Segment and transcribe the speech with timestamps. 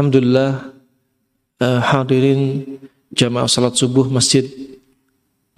[0.00, 0.72] Alhamdulillah
[1.60, 2.64] uh, hadirin
[3.12, 4.48] jamaah salat subuh Masjid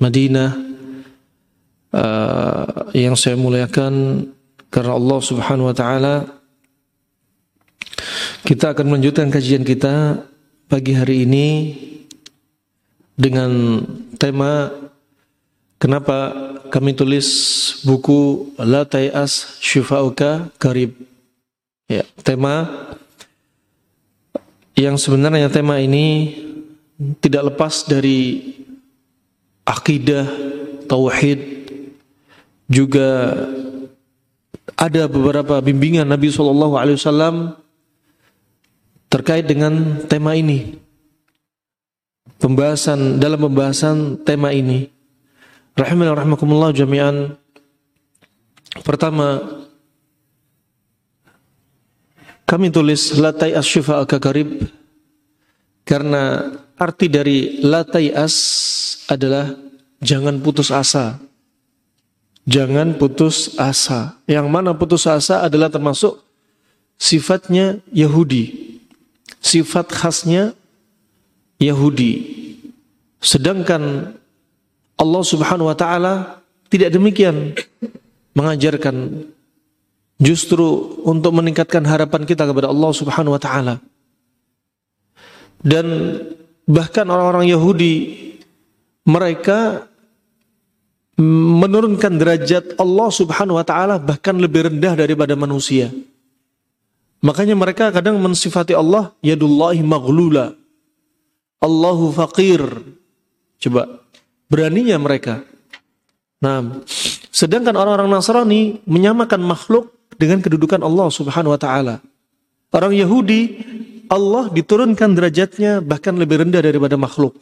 [0.03, 0.59] Madinah
[1.95, 4.27] uh, yang saya muliakan
[4.67, 6.27] karena Allah Subhanahu wa taala
[8.43, 10.27] kita akan melanjutkan kajian kita
[10.67, 11.49] pagi hari ini
[13.15, 13.79] dengan
[14.19, 14.75] tema
[15.79, 16.35] kenapa
[16.67, 17.31] kami tulis
[17.87, 20.99] buku La Tayas Syifauka Karib?
[21.87, 22.67] Ya tema
[24.77, 26.37] yang sebenarnya tema ini
[27.21, 28.53] tidak lepas dari
[29.67, 30.27] akidah,
[30.89, 31.41] tauhid,
[32.73, 33.37] juga
[34.79, 37.37] ada beberapa bimbingan Nabi Shallallahu Alaihi Wasallam
[39.13, 40.81] terkait dengan tema ini.
[42.41, 44.91] Pembahasan dalam pembahasan tema ini,
[45.79, 47.39] rahimahullah jami'an.
[48.83, 49.62] Pertama,
[52.53, 54.69] kami tulis latai asyifa al-kakarib
[55.89, 58.37] karena arti dari latai as
[59.09, 59.57] adalah
[60.05, 61.17] jangan putus asa.
[62.45, 64.21] Jangan putus asa.
[64.29, 66.21] Yang mana putus asa adalah termasuk
[67.01, 68.77] sifatnya Yahudi.
[69.41, 70.53] Sifat khasnya
[71.57, 72.13] Yahudi.
[73.23, 74.13] Sedangkan
[75.01, 77.57] Allah Subhanahu wa taala tidak demikian
[78.37, 79.25] mengajarkan
[80.23, 83.75] justru untuk meningkatkan harapan kita kepada Allah Subhanahu wa taala.
[85.59, 86.19] Dan
[86.67, 87.95] bahkan orang-orang Yahudi
[89.03, 89.91] mereka
[91.23, 95.91] menurunkan derajat Allah Subhanahu wa taala bahkan lebih rendah daripada manusia.
[97.23, 100.55] Makanya mereka kadang mensifati Allah yadullahi maghlula.
[101.63, 102.63] Allahu faqir.
[103.63, 104.03] Coba
[104.51, 105.47] beraninya mereka.
[106.43, 106.83] Nah,
[107.31, 111.99] sedangkan orang-orang Nasrani menyamakan makhluk dengan kedudukan Allah Subhanahu wa taala.
[112.71, 113.59] Orang Yahudi
[114.07, 117.35] Allah diturunkan derajatnya bahkan lebih rendah daripada makhluk.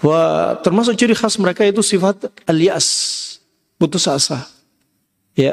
[0.00, 2.86] Wah, termasuk ciri khas mereka itu sifat alias,
[3.76, 4.48] putus asa.
[5.36, 5.52] Ya.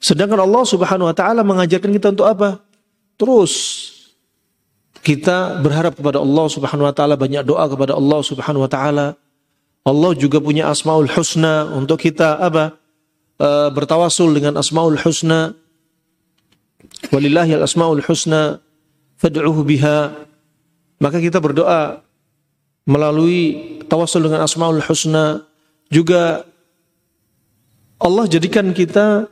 [0.00, 2.60] Sedangkan Allah Subhanahu wa taala mengajarkan kita untuk apa?
[3.16, 3.52] Terus
[5.00, 9.16] kita berharap kepada Allah Subhanahu wa taala, banyak doa kepada Allah Subhanahu wa taala.
[9.80, 12.79] Allah juga punya Asmaul Husna untuk kita apa?
[13.40, 15.56] E, bertawasul dengan Asmaul Husna.
[17.08, 18.60] Walillahi al-asmaul husna
[19.16, 20.12] fad'uhu biha.
[21.00, 22.04] Maka kita berdoa
[22.84, 25.40] melalui tawasul dengan Asmaul Husna
[25.88, 26.44] juga
[28.00, 29.28] Allah jadikan kita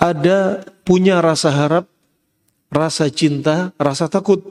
[0.00, 0.38] ada
[0.82, 1.84] punya rasa harap,
[2.72, 4.42] rasa cinta, rasa takut.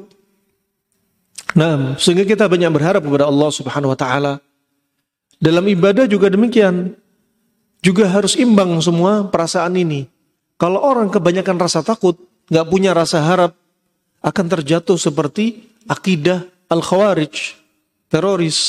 [1.58, 4.34] Nah, sehingga kita banyak berharap kepada Allah Subhanahu wa taala.
[5.40, 6.94] Dalam ibadah juga demikian.
[7.80, 10.08] Juga harus imbang semua perasaan ini.
[10.60, 12.20] Kalau orang kebanyakan rasa takut,
[12.52, 13.56] nggak punya rasa harap,
[14.20, 17.56] akan terjatuh seperti akidah al-khawarij
[18.12, 18.60] teroris.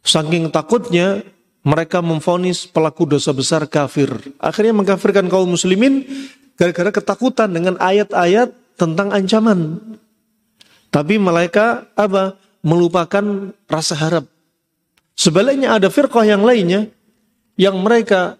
[0.00, 1.20] Saking takutnya
[1.60, 4.08] mereka memfonis pelaku dosa besar kafir.
[4.40, 6.08] Akhirnya mengkafirkan kaum muslimin
[6.56, 9.76] gara-gara ketakutan dengan ayat-ayat tentang ancaman.
[10.88, 12.40] Tapi mereka apa?
[12.64, 14.24] Melupakan rasa harap.
[15.12, 16.88] Sebaliknya ada firqah yang lainnya
[17.58, 18.38] yang mereka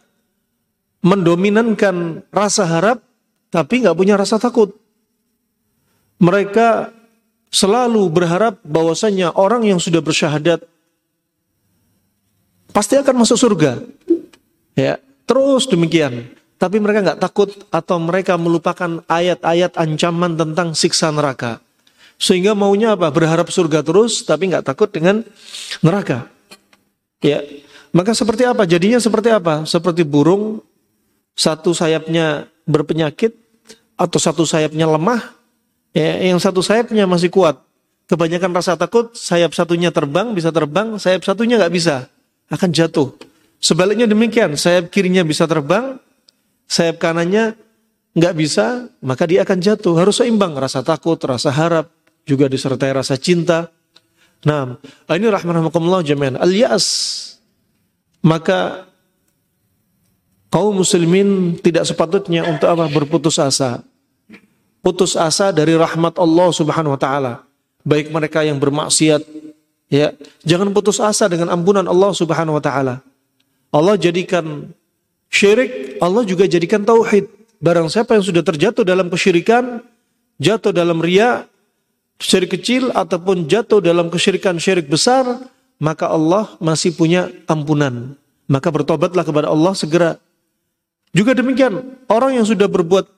[1.03, 3.03] mendominankan rasa harap
[3.51, 4.73] tapi nggak punya rasa takut.
[6.23, 6.95] Mereka
[7.51, 10.63] selalu berharap bahwasanya orang yang sudah bersyahadat
[12.71, 13.83] pasti akan masuk surga.
[14.79, 16.31] Ya, terus demikian.
[16.59, 21.63] Tapi mereka nggak takut atau mereka melupakan ayat-ayat ancaman tentang siksa neraka.
[22.19, 23.15] Sehingga maunya apa?
[23.15, 25.23] Berharap surga terus, tapi nggak takut dengan
[25.87, 26.27] neraka.
[27.23, 27.47] Ya,
[27.99, 28.63] maka seperti apa?
[28.63, 29.67] Jadinya seperti apa?
[29.67, 30.63] Seperti burung,
[31.35, 33.35] satu sayapnya berpenyakit
[33.99, 35.39] atau satu sayapnya lemah,
[35.97, 37.59] Ya, yang satu sayapnya masih kuat.
[38.07, 42.09] Kebanyakan rasa takut, sayap satunya terbang, bisa terbang, sayap satunya nggak bisa,
[42.49, 43.13] akan jatuh.
[43.59, 45.99] Sebaliknya demikian, sayap kirinya bisa terbang,
[46.65, 47.59] sayap kanannya
[48.17, 49.99] nggak bisa, maka dia akan jatuh.
[49.99, 51.93] Harus seimbang, rasa takut, rasa harap,
[52.25, 53.69] juga disertai rasa cinta.
[54.47, 54.79] Nah,
[55.13, 56.39] ini rahmatullah jami'an.
[56.39, 56.87] Al-ya'as.
[58.29, 58.85] Maka
[60.53, 63.81] kaum muslimin tidak sepatutnya untuk apa berputus asa
[64.89, 67.33] putus asa dari rahmat Allah Subhanahu wa taala.
[67.85, 69.23] Baik mereka yang bermaksiat
[69.93, 73.05] ya, jangan putus asa dengan ampunan Allah Subhanahu wa taala.
[73.69, 74.73] Allah jadikan
[75.29, 77.29] syirik, Allah juga jadikan tauhid.
[77.59, 79.83] Barang siapa yang sudah terjatuh dalam kesyirikan,
[80.41, 81.45] jatuh dalam ria,
[82.17, 85.27] syirik kecil ataupun jatuh dalam kesyirikan syirik besar,
[85.79, 88.15] maka Allah masih punya ampunan.
[88.51, 90.19] Maka bertobatlah kepada Allah segera.
[91.15, 93.09] Juga demikian, orang yang sudah berbuat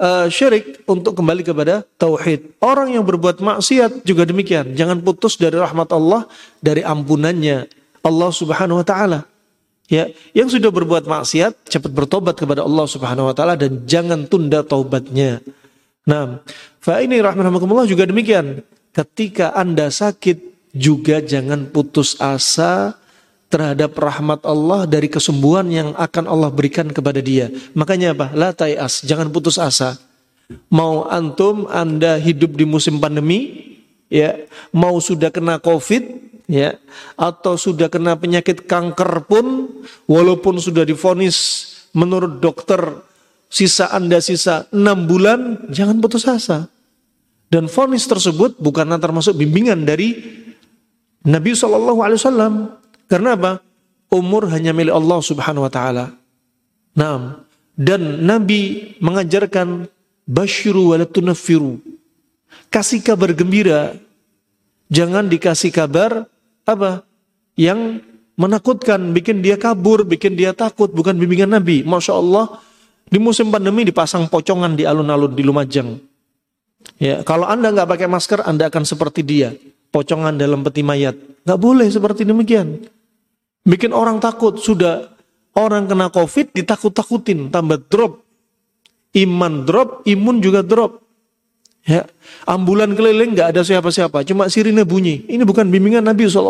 [0.00, 2.56] uh, syirik untuk kembali kepada tauhid.
[2.62, 4.72] Orang yang berbuat maksiat juga demikian.
[4.72, 6.24] Jangan putus dari rahmat Allah,
[6.64, 7.68] dari ampunannya
[8.00, 9.20] Allah Subhanahu wa taala.
[9.86, 14.66] Ya, yang sudah berbuat maksiat cepat bertobat kepada Allah Subhanahu wa taala dan jangan tunda
[14.66, 15.38] taubatnya.
[16.06, 16.42] Nah,
[16.82, 18.66] fa ini rahmatullah juga demikian.
[18.90, 22.94] Ketika Anda sakit juga jangan putus asa
[23.48, 27.48] terhadap rahmat Allah dari kesembuhan yang akan Allah berikan kepada dia.
[27.72, 28.26] Makanya apa?
[28.36, 29.96] La tayas, jangan putus asa.
[30.70, 33.74] Mau antum Anda hidup di musim pandemi,
[34.06, 36.78] ya, mau sudah kena Covid, ya
[37.18, 39.66] atau sudah kena penyakit kanker pun
[40.06, 43.02] walaupun sudah difonis menurut dokter
[43.50, 46.70] sisa Anda sisa enam bulan jangan putus asa
[47.50, 50.14] dan fonis tersebut bukanlah termasuk bimbingan dari
[51.24, 52.02] Nabi Shallallahu
[53.06, 53.62] karena apa?
[54.12, 56.06] Umur hanya milik Allah Subhanahu Wa Taala.
[56.98, 57.42] Nah
[57.76, 59.88] dan Nabi mengajarkan
[60.24, 61.96] basyiru walatunafiru
[62.70, 63.94] kasih kabar gembira.
[64.86, 66.30] Jangan dikasih kabar
[66.62, 67.02] apa?
[67.58, 68.04] Yang
[68.38, 71.82] menakutkan, bikin dia kabur, bikin dia takut, bukan bimbingan Nabi.
[71.82, 72.60] Masya Allah,
[73.08, 75.98] di musim pandemi dipasang pocongan di alun-alun di Lumajang.
[77.02, 79.50] Ya, kalau anda nggak pakai masker, anda akan seperti dia,
[79.90, 81.14] pocongan dalam peti mayat.
[81.46, 82.82] Nggak boleh seperti demikian.
[83.66, 85.10] Bikin orang takut, sudah
[85.58, 88.22] orang kena COVID ditakut-takutin, tambah drop.
[89.16, 91.02] Iman drop, imun juga drop.
[91.86, 92.02] Ya,
[92.50, 95.22] ambulan keliling nggak ada siapa-siapa, cuma sirine bunyi.
[95.30, 96.42] Ini bukan bimbingan Nabi saw.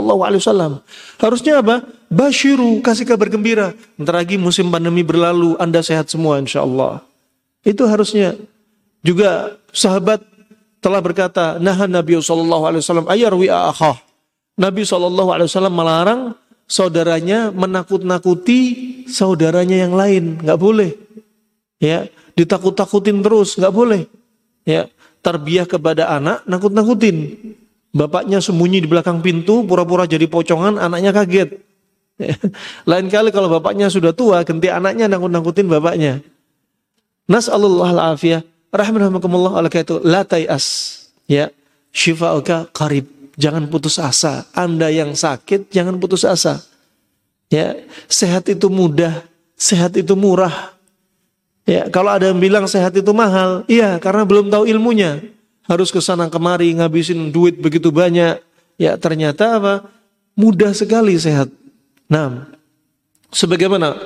[1.20, 1.84] Harusnya apa?
[2.08, 3.76] Bashiru, kasih kabar gembira.
[4.00, 7.04] Ntar lagi musim pandemi berlalu, anda sehat semua, insya Allah.
[7.64, 8.32] Itu harusnya.
[9.04, 10.24] Juga sahabat
[10.80, 12.38] telah berkata, nah Nabi saw.
[13.08, 14.00] ayarwi akhah.
[14.56, 16.36] Nabi saw melarang
[16.66, 18.60] saudaranya menakut-nakuti
[19.06, 20.92] saudaranya yang lain, nggak boleh.
[21.78, 24.10] Ya, ditakut-takutin terus, nggak boleh.
[24.66, 24.90] Ya,
[25.22, 27.38] tarbiyah kepada anak, nakut-nakutin.
[27.96, 31.64] Bapaknya sembunyi di belakang pintu, pura-pura jadi pocongan, anaknya kaget.
[32.90, 36.20] Lain kali kalau bapaknya sudah tua, ganti anaknya nakut-nakutin bapaknya.
[37.30, 38.42] Nas'alullah al-afiyah.
[38.70, 40.66] Rahmanakumullah oleh itu la as.
[41.26, 41.50] Ya,
[41.90, 43.08] syifa'uka qarib.
[43.36, 44.48] Jangan putus asa.
[44.56, 46.64] Anda yang sakit jangan putus asa.
[47.52, 47.78] Ya,
[48.10, 49.22] sehat itu mudah,
[49.54, 50.74] sehat itu murah.
[51.66, 55.18] Ya, kalau ada yang bilang sehat itu mahal, iya karena belum tahu ilmunya.
[55.66, 58.38] Harus ke sana kemari ngabisin duit begitu banyak.
[58.78, 59.74] Ya, ternyata apa?
[60.38, 61.50] Mudah sekali sehat.
[62.06, 62.46] Nah,
[63.34, 63.98] sebagaimana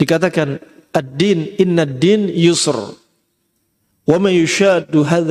[0.00, 0.56] dikatakan
[0.96, 2.96] ad-din inna din yusr.
[4.08, 4.16] Wa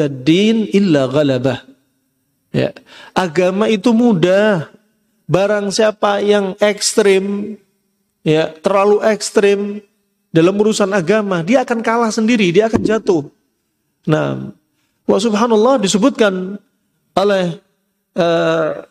[0.06, 1.66] din illa ghalabah.
[2.54, 2.78] Ya,
[3.18, 4.70] agama itu mudah.
[5.28, 7.58] Barang siapa yang ekstrim,
[8.24, 9.84] ya terlalu ekstrim,
[10.32, 13.28] dalam urusan agama, dia akan kalah sendiri, dia akan jatuh.
[14.08, 14.56] Nah,
[15.04, 16.56] wa subhanallah disebutkan
[17.12, 17.60] oleh
[18.16, 18.88] uh,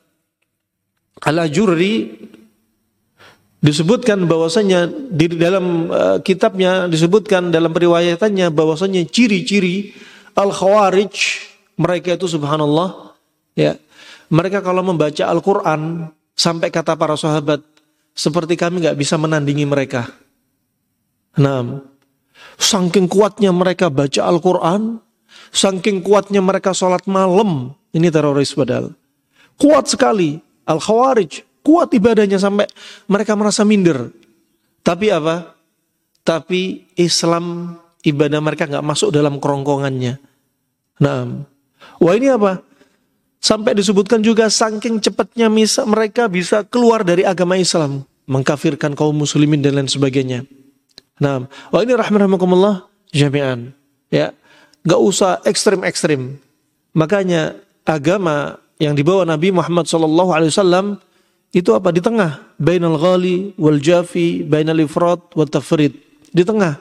[1.24, 2.20] Al-Ajurri
[3.66, 9.90] disebutkan bahwasanya di dalam uh, kitabnya disebutkan dalam periwayatannya bahwasanya ciri-ciri
[10.38, 11.14] al-khawarij
[11.74, 13.10] mereka itu subhanallah
[13.58, 13.74] ya.
[14.30, 17.62] Mereka kalau membaca Al-Qur'an sampai kata para sahabat
[18.14, 20.06] seperti kami nggak bisa menandingi mereka.
[21.36, 21.84] Nah,
[22.56, 24.98] saking kuatnya mereka baca Al-Quran,
[25.52, 28.96] saking kuatnya mereka sholat malam, ini teroris padahal.
[29.60, 32.70] Kuat sekali, Al-Khawarij, kuat ibadahnya sampai
[33.10, 34.14] mereka merasa minder.
[34.86, 35.58] Tapi apa?
[36.22, 37.74] Tapi Islam
[38.06, 40.22] ibadah mereka nggak masuk dalam kerongkongannya.
[41.02, 41.42] Nah,
[41.98, 42.62] wah ini apa?
[43.42, 45.50] Sampai disebutkan juga saking cepatnya
[45.86, 50.46] mereka bisa keluar dari agama Islam, mengkafirkan kaum muslimin dan lain sebagainya.
[51.18, 53.74] Nah, wah ini rahmatullah jami'an.
[54.10, 54.30] Ya,
[54.86, 56.38] nggak usah ekstrim-ekstrim.
[56.94, 61.02] Makanya agama yang dibawa Nabi Muhammad Wasallam
[61.56, 65.96] itu apa di tengah, bainal ghali wal jafi, bainal ifrat wal tafrid,
[66.28, 66.76] di tengah.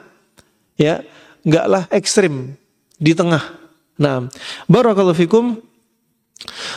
[0.76, 1.00] Ya,
[1.40, 2.52] enggaklah ekstrim,
[3.00, 3.40] di tengah.
[3.96, 4.28] Nah,
[4.68, 5.64] barakallahu fikum.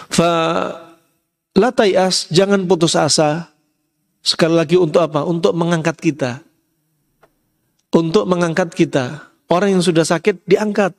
[0.08, 0.32] Fa
[1.52, 1.70] la
[2.32, 3.52] jangan putus asa.
[4.24, 5.28] Sekali lagi untuk apa?
[5.28, 6.40] Untuk mengangkat kita
[7.94, 9.30] untuk mengangkat kita.
[9.50, 10.94] Orang yang sudah sakit diangkat.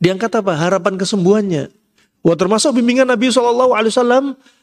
[0.00, 0.56] Diangkat apa?
[0.56, 1.68] Harapan kesembuhannya.
[2.24, 3.76] Wah termasuk bimbingan Nabi SAW,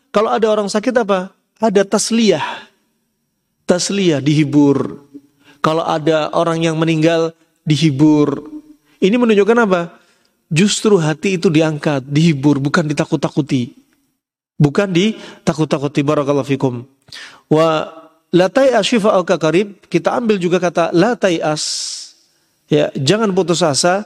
[0.10, 1.32] kalau ada orang sakit apa?
[1.60, 2.66] Ada tasliyah.
[3.68, 5.04] Tasliyah, dihibur.
[5.60, 7.36] Kalau ada orang yang meninggal,
[7.68, 8.48] dihibur.
[9.04, 10.00] Ini menunjukkan apa?
[10.50, 13.76] Justru hati itu diangkat, dihibur, bukan ditakut-takuti.
[14.56, 16.02] Bukan ditakut-takuti.
[16.02, 16.88] Barakallahu fikum.
[17.52, 18.00] Wa
[18.34, 21.64] latai asyifa al karib kita ambil juga kata latai as
[22.70, 24.06] ya jangan putus asa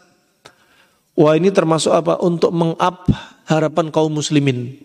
[1.15, 3.03] wah ini termasuk apa untuk mengap
[3.43, 4.79] harapan kaum muslimin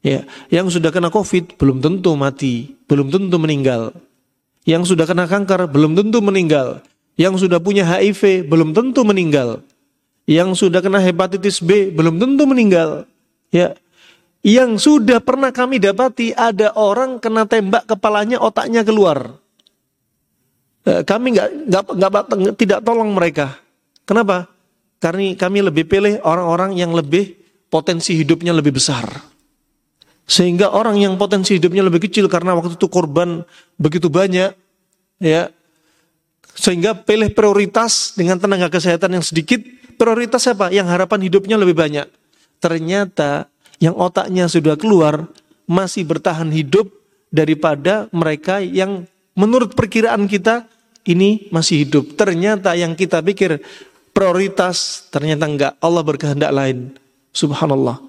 [0.00, 3.96] ya yang sudah kena covid belum tentu mati belum tentu meninggal
[4.66, 6.82] yang sudah kena kanker belum tentu meninggal
[7.16, 9.64] yang sudah punya HIV belum tentu meninggal
[10.26, 13.06] yang sudah kena hepatitis B belum tentu meninggal
[13.54, 13.72] ya
[14.46, 19.42] yang sudah pernah kami dapati ada orang kena tembak kepalanya otaknya keluar.
[20.86, 23.58] Eh, kami nggak nggak tidak tolong mereka.
[24.06, 24.46] Kenapa?
[25.02, 27.34] Karena kami lebih pilih orang-orang yang lebih
[27.66, 29.02] potensi hidupnya lebih besar.
[30.26, 33.46] Sehingga orang yang potensi hidupnya lebih kecil karena waktu itu korban
[33.78, 34.50] begitu banyak,
[35.22, 35.54] ya,
[36.56, 39.60] sehingga pilih prioritas dengan tenaga kesehatan yang sedikit.
[39.96, 40.68] Prioritas apa?
[40.72, 42.08] Yang harapan hidupnya lebih banyak.
[42.60, 45.28] Ternyata yang otaknya sudah keluar
[45.68, 46.88] masih bertahan hidup
[47.28, 49.04] daripada mereka yang
[49.36, 50.64] menurut perkiraan kita
[51.06, 52.16] ini masih hidup.
[52.16, 53.60] Ternyata yang kita pikir
[54.16, 55.72] prioritas ternyata enggak.
[55.80, 56.96] Allah berkehendak lain.
[57.36, 58.00] Subhanallah.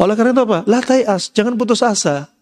[0.00, 0.64] Oleh karena itu apa?
[0.64, 2.32] Lah as, jangan putus asa.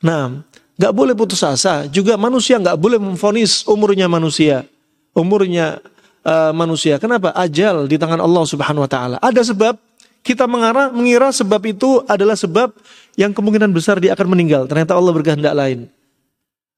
[0.00, 0.40] Nah,
[0.80, 1.84] enggak boleh putus asa.
[1.92, 4.64] Juga manusia enggak boleh memfonis umurnya manusia.
[5.12, 5.84] Umurnya
[6.24, 6.96] uh, manusia.
[6.96, 7.36] Kenapa?
[7.36, 9.16] Ajal di tangan Allah Subhanahu wa taala.
[9.20, 9.76] Ada sebab
[10.24, 12.72] kita mengarah, mengira sebab itu adalah sebab
[13.20, 14.64] yang kemungkinan besar dia akan meninggal.
[14.64, 15.92] Ternyata Allah berkehendak lain.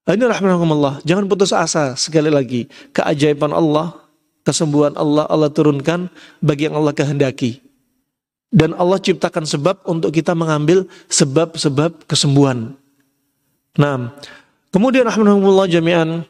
[0.08, 1.04] Ini rahmatullah.
[1.06, 2.66] Jangan putus asa sekali lagi.
[2.96, 3.92] Keajaiban Allah,
[4.42, 6.08] kesembuhan Allah, Allah turunkan
[6.40, 7.67] bagi yang Allah kehendaki.
[8.49, 12.73] Dan Allah ciptakan sebab untuk kita mengambil sebab-sebab kesembuhan.
[13.76, 14.17] Nah,
[14.73, 16.25] kemudian rahmatullah jami'an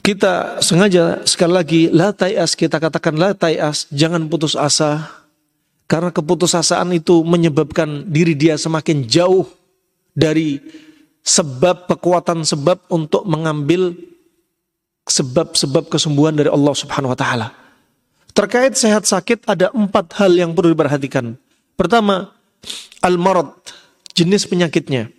[0.00, 5.20] kita sengaja sekali lagi la tayas kita katakan la tayas jangan putus asa
[5.84, 9.44] karena keputusasaan itu menyebabkan diri dia semakin jauh
[10.16, 10.62] dari
[11.20, 13.92] sebab kekuatan sebab untuk mengambil
[15.04, 17.59] sebab-sebab kesembuhan dari Allah Subhanahu wa taala.
[18.30, 21.34] Terkait sehat sakit ada empat hal yang perlu diperhatikan.
[21.74, 22.30] Pertama,
[23.02, 23.50] al-marad,
[24.14, 25.10] jenis penyakitnya.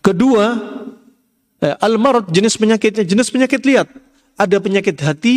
[0.00, 0.54] Kedua,
[1.64, 3.88] Eh, Al-marad jenis penyakitnya, jenis penyakit lihat.
[4.36, 5.36] Ada penyakit hati,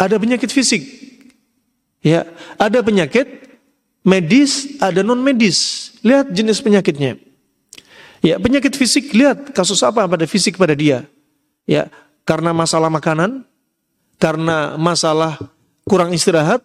[0.00, 0.80] ada penyakit fisik.
[2.00, 2.24] Ya,
[2.56, 3.28] ada penyakit
[4.00, 5.92] medis, ada non medis.
[6.00, 7.20] Lihat jenis penyakitnya.
[8.24, 11.04] Ya, penyakit fisik lihat kasus apa pada fisik pada dia.
[11.68, 11.92] Ya,
[12.24, 13.44] karena masalah makanan,
[14.16, 15.36] karena masalah
[15.86, 16.64] kurang istirahat,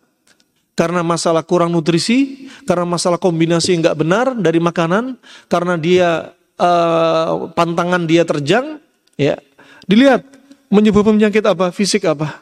[0.73, 5.19] karena masalah kurang nutrisi, karena masalah kombinasi nggak benar dari makanan,
[5.51, 6.09] karena dia
[6.57, 8.79] uh, pantangan dia terjang,
[9.19, 9.37] ya.
[9.85, 10.23] Dilihat
[10.71, 12.41] menyebabkan penyakit apa, fisik apa,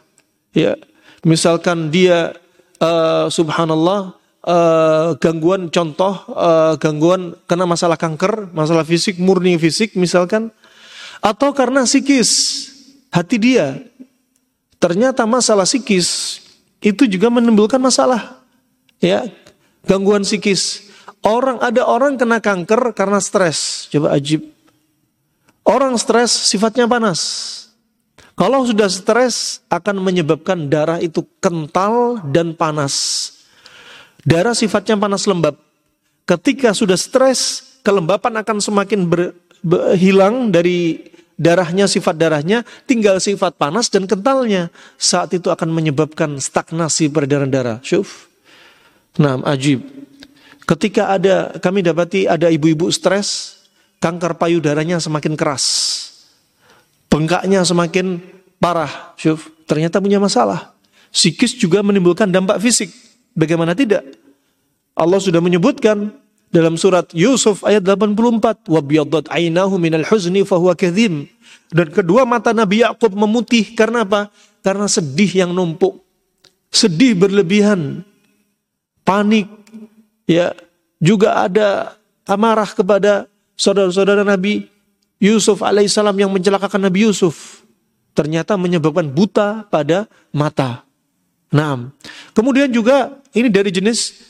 [0.54, 0.78] ya.
[1.26, 2.32] Misalkan dia
[2.80, 4.16] uh, subhanallah
[4.48, 10.54] uh, gangguan contoh uh, gangguan kena masalah kanker, masalah fisik murni fisik misalkan,
[11.20, 12.30] atau karena psikis
[13.12, 13.89] hati dia
[14.80, 16.40] ternyata masalah psikis
[16.80, 18.40] itu juga menimbulkan masalah
[19.04, 19.28] ya
[19.84, 23.92] gangguan psikis Orang ada orang kena kanker karena stres.
[23.92, 24.48] Coba ajib.
[25.68, 27.20] Orang stres sifatnya panas.
[28.40, 32.96] Kalau sudah stres akan menyebabkan darah itu kental dan panas.
[34.24, 35.60] Darah sifatnya panas lembab.
[36.24, 41.09] Ketika sudah stres, kelembapan akan semakin ber, ber, hilang dari
[41.40, 44.68] darahnya, sifat darahnya, tinggal sifat panas dan kentalnya.
[45.00, 47.80] Saat itu akan menyebabkan stagnasi peredaran darah.
[47.80, 48.28] Syuf.
[49.16, 49.88] Nah, ajib.
[50.68, 53.58] Ketika ada kami dapati ada ibu-ibu stres,
[54.04, 55.66] kanker payudaranya semakin keras.
[57.10, 58.22] Bengkaknya semakin
[58.62, 59.16] parah.
[59.18, 60.76] Syuf, ternyata punya masalah.
[61.10, 62.94] Psikis juga menimbulkan dampak fisik.
[63.34, 64.06] Bagaimana tidak?
[64.94, 66.14] Allah sudah menyebutkan
[66.50, 71.30] dalam surat Yusuf ayat 84, "Wa biyaddat ainahu minal huzni fahuwa kadhim."
[71.70, 74.34] Dan kedua mata Nabi Yakub memutih karena apa?
[74.66, 76.02] Karena sedih yang numpuk.
[76.74, 78.02] Sedih berlebihan.
[79.06, 79.50] Panik,
[80.30, 80.54] ya
[81.02, 81.98] juga ada
[82.30, 83.26] amarah kepada
[83.58, 84.70] saudara-saudara Nabi
[85.18, 87.66] Yusuf alaihissalam yang mencelakakan Nabi Yusuf
[88.14, 90.86] ternyata menyebabkan buta pada mata.
[91.50, 91.90] Nah,
[92.38, 94.29] kemudian juga ini dari jenis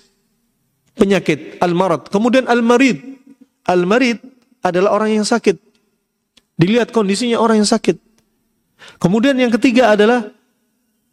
[1.00, 2.03] penyakit al-marad.
[2.12, 3.00] Kemudian al-marid.
[3.63, 4.20] Al-marid
[4.60, 5.56] adalah orang yang sakit.
[6.60, 7.96] Dilihat kondisinya orang yang sakit.
[9.00, 10.27] Kemudian yang ketiga adalah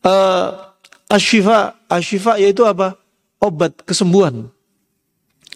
[0.03, 0.47] uh,
[1.07, 2.99] asyifa, asyifa yaitu apa?
[3.39, 4.51] Obat kesembuhan.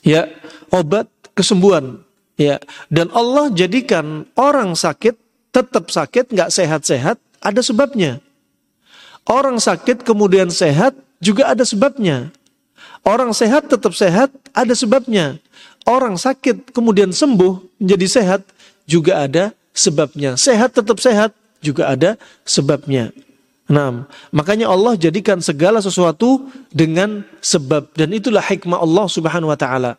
[0.06, 0.30] Ya,
[0.70, 2.06] obat kesembuhan.
[2.40, 2.56] Ya,
[2.88, 5.12] dan Allah jadikan orang sakit
[5.52, 8.22] tetap sakit, nggak sehat-sehat, ada sebabnya.
[9.28, 12.32] Orang sakit kemudian sehat juga ada sebabnya.
[13.00, 15.40] Orang sehat tetap sehat, ada sebabnya.
[15.88, 18.40] Orang sakit kemudian sembuh menjadi sehat
[18.85, 20.37] juga ada sebabnya.
[20.37, 21.33] Sehat tetap sehat
[21.64, 23.09] juga ada sebabnya.
[23.71, 24.04] Nah,
[24.35, 29.95] makanya Allah jadikan segala sesuatu dengan sebab dan itulah hikmah Allah Subhanahu wa taala.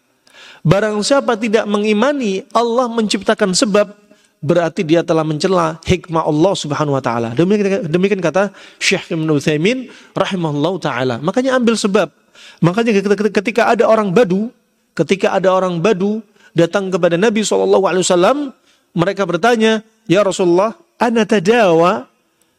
[0.62, 3.96] Barang siapa tidak mengimani Allah menciptakan sebab
[4.44, 7.34] berarti dia telah mencela hikmah Allah Subhanahu wa taala.
[7.34, 11.16] Demikian, kata Syekh Ibnu Utsaimin rahimahullah taala.
[11.24, 12.21] Makanya ambil sebab.
[12.64, 12.92] Makanya
[13.32, 14.52] ketika ada orang badu,
[14.94, 16.20] ketika ada orang badu
[16.52, 18.52] datang kepada Nabi SAW,
[18.92, 22.08] mereka bertanya, Ya Rasulullah, ana tadawa,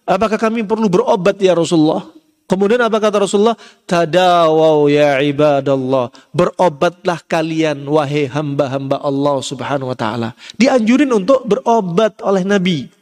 [0.09, 2.09] apakah kami perlu berobat ya Rasulullah?
[2.53, 3.57] Kemudian apa kata Rasulullah?
[3.89, 6.13] Tadawau ya ibadallah.
[6.37, 10.37] Berobatlah kalian wahai hamba-hamba Allah subhanahu wa ta'ala.
[10.61, 12.93] Dianjurin untuk berobat oleh Nabi.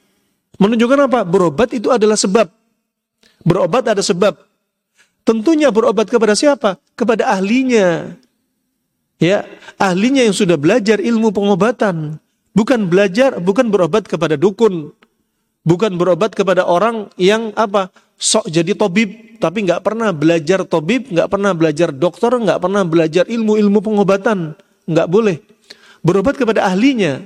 [0.55, 1.27] Menunjukkan apa?
[1.27, 2.47] Berobat itu adalah sebab.
[3.43, 4.39] Berobat ada sebab.
[5.25, 6.81] Tentunya berobat kepada siapa?
[6.97, 8.17] Kepada ahlinya.
[9.21, 9.45] Ya,
[9.77, 12.17] ahlinya yang sudah belajar ilmu pengobatan,
[12.57, 14.97] bukan belajar, bukan berobat kepada dukun,
[15.61, 21.29] bukan berobat kepada orang yang apa sok jadi tobib, tapi nggak pernah belajar tobib, nggak
[21.29, 24.57] pernah belajar dokter, nggak pernah belajar ilmu-ilmu pengobatan,
[24.89, 25.37] nggak boleh.
[26.01, 27.21] Berobat kepada ahlinya,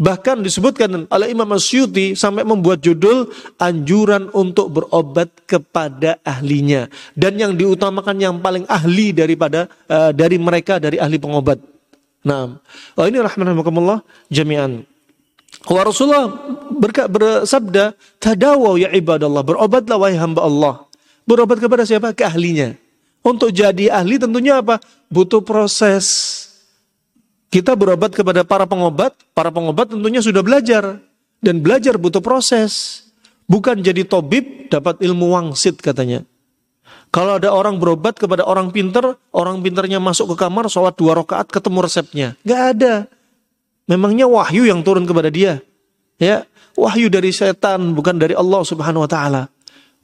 [0.00, 3.28] Bahkan disebutkan oleh Imam Asyuti sampai membuat judul
[3.60, 10.80] anjuran untuk berobat kepada ahlinya dan yang diutamakan yang paling ahli daripada uh, dari mereka
[10.80, 11.60] dari ahli pengobat.
[12.24, 12.56] Nah,
[12.96, 14.00] oh ini rahmatullah
[14.32, 14.88] jami'an.
[15.68, 16.32] Wa Rasulullah
[16.72, 20.74] berka, bersabda, "Tadawaw ya ibadallah, berobatlah wahai hamba Allah."
[21.28, 22.16] Berobat kepada siapa?
[22.16, 22.72] Ke ahlinya.
[23.20, 24.80] Untuk jadi ahli tentunya apa?
[25.12, 26.39] Butuh proses
[27.50, 31.02] kita berobat kepada para pengobat, para pengobat tentunya sudah belajar.
[31.40, 33.02] Dan belajar butuh proses.
[33.50, 36.22] Bukan jadi tobib dapat ilmu wangsit katanya.
[37.10, 41.50] Kalau ada orang berobat kepada orang pinter, orang pinternya masuk ke kamar, sholat dua rakaat,
[41.50, 42.28] ketemu resepnya.
[42.46, 42.94] Gak ada.
[43.90, 45.58] Memangnya wahyu yang turun kepada dia.
[46.22, 46.46] Ya,
[46.78, 49.42] wahyu dari setan, bukan dari Allah Subhanahu Wa Taala.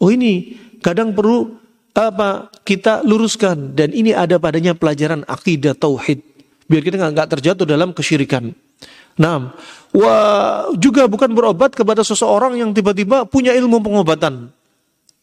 [0.02, 1.54] Oh ini kadang perlu
[1.94, 6.36] apa kita luruskan dan ini ada padanya pelajaran akidah tauhid
[6.66, 8.50] biar kita nggak terjatuh dalam kesyirikan.
[9.16, 9.57] Nah,
[9.96, 14.52] wah juga bukan berobat kepada seseorang yang tiba-tiba punya ilmu pengobatan.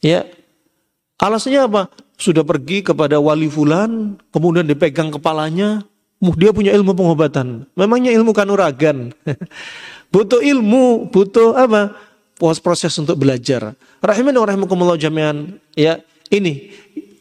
[0.01, 0.25] Ya,
[1.21, 1.81] alasannya apa?
[2.17, 5.85] Sudah pergi kepada wali fulan, kemudian dipegang kepalanya,
[6.33, 7.69] dia punya ilmu pengobatan.
[7.77, 9.13] Memangnya ilmu kanuragan.
[10.13, 11.93] butuh ilmu, butuh apa?
[12.41, 13.77] Proses untuk belajar.
[14.01, 15.61] Rahimani wa rahimakumullah jami'an.
[15.77, 16.01] Ya,
[16.33, 16.73] ini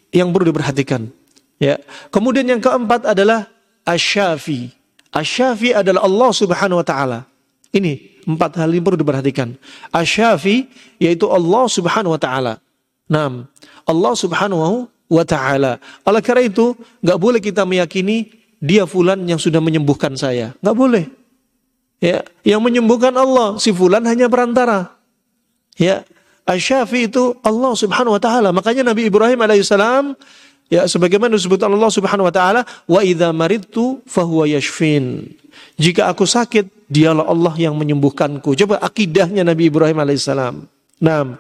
[0.09, 1.13] yang perlu diperhatikan.
[1.61, 1.79] Ya.
[2.11, 3.52] Kemudian yang keempat adalah
[3.87, 4.71] Asyafi.
[5.13, 7.19] Asyafi adalah Allah Subhanahu wa taala.
[7.73, 9.57] Ini empat hal ini perlu diperhatikan.
[9.91, 10.69] Asyafi
[11.03, 12.63] yaitu Allah Subhanahu wa taala.
[13.11, 13.51] Nam,
[13.85, 15.77] Allah Subhanahu wa taala.
[16.09, 16.73] Oleh karena itu,
[17.05, 20.57] nggak boleh kita meyakini dia fulan yang sudah menyembuhkan saya.
[20.65, 21.05] Nggak boleh.
[22.03, 24.97] Ya, yang menyembuhkan Allah, si fulan hanya perantara.
[25.79, 26.03] Ya,
[26.43, 28.51] Asyafi itu Allah Subhanahu wa taala.
[28.51, 30.19] Makanya Nabi Ibrahim alaihissalam
[30.73, 35.37] Ya, sebagaimana disebut Allah Subhanahu wa taala, "Wa idza maridtu fahuwa yashfin."
[35.77, 38.57] Jika aku sakit, dialah Allah yang menyembuhkanku.
[38.57, 40.65] Coba akidahnya Nabi Ibrahim alaihissalam.
[40.97, 41.37] Nah,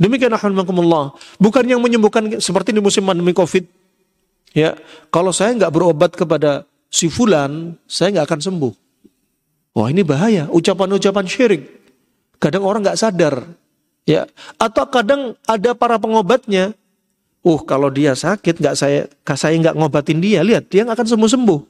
[0.00, 1.12] demikian alhamdulillah.
[1.36, 3.68] Bukan yang menyembuhkan seperti di musim pandemi Covid.
[4.56, 4.80] Ya,
[5.12, 8.72] kalau saya nggak berobat kepada si fulan, saya nggak akan sembuh.
[9.76, 11.62] Wah ini bahaya, ucapan-ucapan syirik.
[12.40, 13.44] Kadang orang nggak sadar.
[14.08, 14.24] Ya,
[14.56, 16.72] atau kadang ada para pengobatnya
[17.40, 21.60] Uh, kalau dia sakit, nggak saya, saya nggak ngobatin dia, lihat dia akan sembuh sembuh.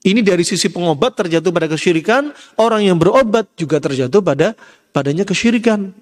[0.00, 4.56] Ini dari sisi pengobat terjatuh pada kesyirikan, orang yang berobat juga terjatuh pada
[4.96, 5.92] padanya kesyirikan.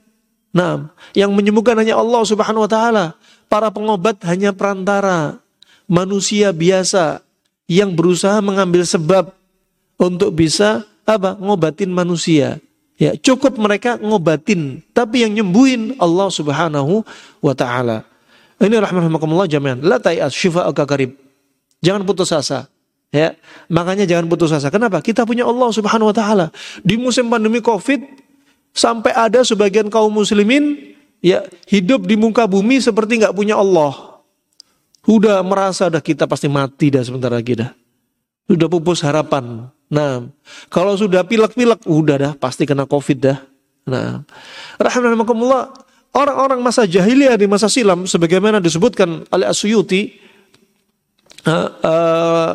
[0.55, 3.07] Nah, yang menyembuhkan hanya Allah Subhanahu wa taala.
[3.49, 5.41] Para pengobat hanya perantara,
[5.89, 7.25] manusia biasa
[7.65, 9.33] yang berusaha mengambil sebab
[10.01, 11.37] untuk bisa apa?
[11.37, 12.61] ngobatin manusia.
[12.99, 17.07] Ya, cukup mereka ngobatin, tapi yang nyembuhin Allah Subhanahu
[17.39, 18.08] wa taala.
[18.59, 19.79] Ini rahmatullah jami'an.
[19.87, 21.15] La ta'ias syifa'aka karib.
[21.79, 22.67] Jangan putus asa.
[23.09, 23.39] Ya,
[23.73, 24.69] makanya jangan putus asa.
[24.69, 25.01] Kenapa?
[25.01, 26.47] Kita punya Allah Subhanahu wa taala.
[26.85, 28.05] Di musim pandemi Covid
[28.77, 30.93] sampai ada sebagian kaum muslimin
[31.25, 34.21] ya hidup di muka bumi seperti nggak punya Allah.
[35.09, 37.73] Udah merasa dah kita pasti mati dah sebentar lagi dah.
[38.45, 39.73] Sudah pupus harapan.
[39.89, 40.29] Nah,
[40.69, 43.39] kalau sudah pilek-pilek udah dah pasti kena Covid dah.
[43.89, 44.21] Nah,
[44.77, 45.88] rahmatullah
[46.19, 50.19] orang-orang masa jahiliyah di masa silam sebagaimana disebutkan oleh Asyuti
[51.47, 52.51] uh, uh,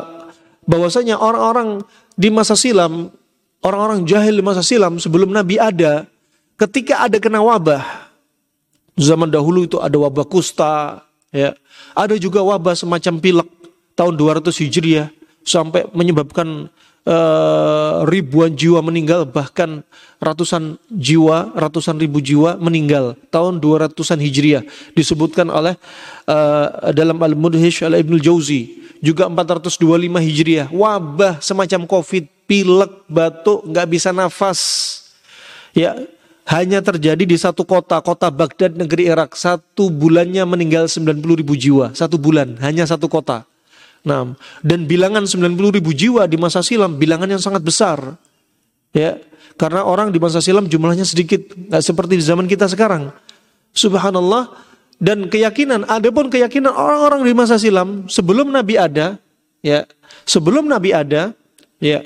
[0.68, 1.80] bahwasanya orang-orang
[2.14, 3.08] di masa silam,
[3.64, 6.04] orang-orang jahil di masa silam sebelum Nabi ada,
[6.60, 7.82] ketika ada kena wabah,
[9.00, 11.56] zaman dahulu itu ada wabah kusta, ya,
[11.96, 13.48] ada juga wabah semacam pilek
[13.96, 15.08] tahun 200 Hijriah
[15.44, 16.68] sampai menyebabkan
[17.08, 19.84] uh, ribuan jiwa meninggal bahkan
[20.20, 24.62] ratusan jiwa ratusan ribu jiwa meninggal tahun 200-an Hijriah
[24.96, 25.76] disebutkan oleh
[26.28, 29.84] uh, dalam Al-Mudhish oleh Ibnu Jauzi juga 425
[30.16, 34.60] Hijriah, wabah semacam Covid, pilek, batuk, nggak bisa nafas.
[35.76, 35.92] Ya,
[36.48, 39.36] hanya terjadi di satu kota, kota Baghdad, negeri Irak.
[39.36, 43.44] Satu bulannya meninggal 90 ribu jiwa, satu bulan, hanya satu kota.
[44.04, 48.20] Nah, dan bilangan 90 ribu jiwa di masa silam, bilangan yang sangat besar.
[48.92, 49.16] Ya,
[49.56, 53.10] karena orang di masa silam jumlahnya sedikit, nggak seperti di zaman kita sekarang.
[53.72, 54.52] Subhanallah,
[55.00, 59.18] dan keyakinan, ada pun keyakinan orang-orang di masa silam sebelum Nabi ada,
[59.64, 59.88] ya,
[60.28, 61.34] sebelum Nabi ada,
[61.82, 62.04] ya,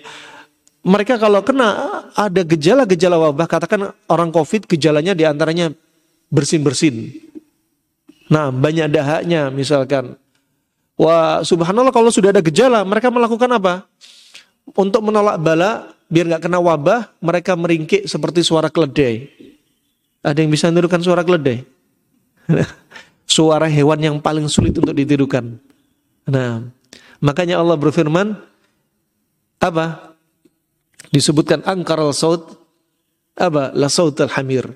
[0.87, 5.75] mereka kalau kena ada gejala-gejala wabah, katakan orang COVID gejalanya di antaranya
[6.33, 7.13] bersin-bersin.
[8.29, 10.17] Nah, banyak dahaknya misalkan.
[10.99, 13.87] Wah, subhanallah kalau sudah ada gejala, mereka melakukan apa?
[14.75, 19.31] Untuk menolak bala, biar nggak kena wabah, mereka meringkik seperti suara keledai.
[20.27, 21.63] Ada yang bisa menirukan suara keledai?
[23.29, 25.61] Suara hewan yang paling sulit untuk ditirukan.
[26.25, 26.65] Nah,
[27.21, 28.41] makanya Allah berfirman
[29.61, 30.17] apa?
[31.13, 32.57] Disebutkan angkaral saut
[33.37, 33.69] apa?
[33.77, 34.73] La sautal hamir.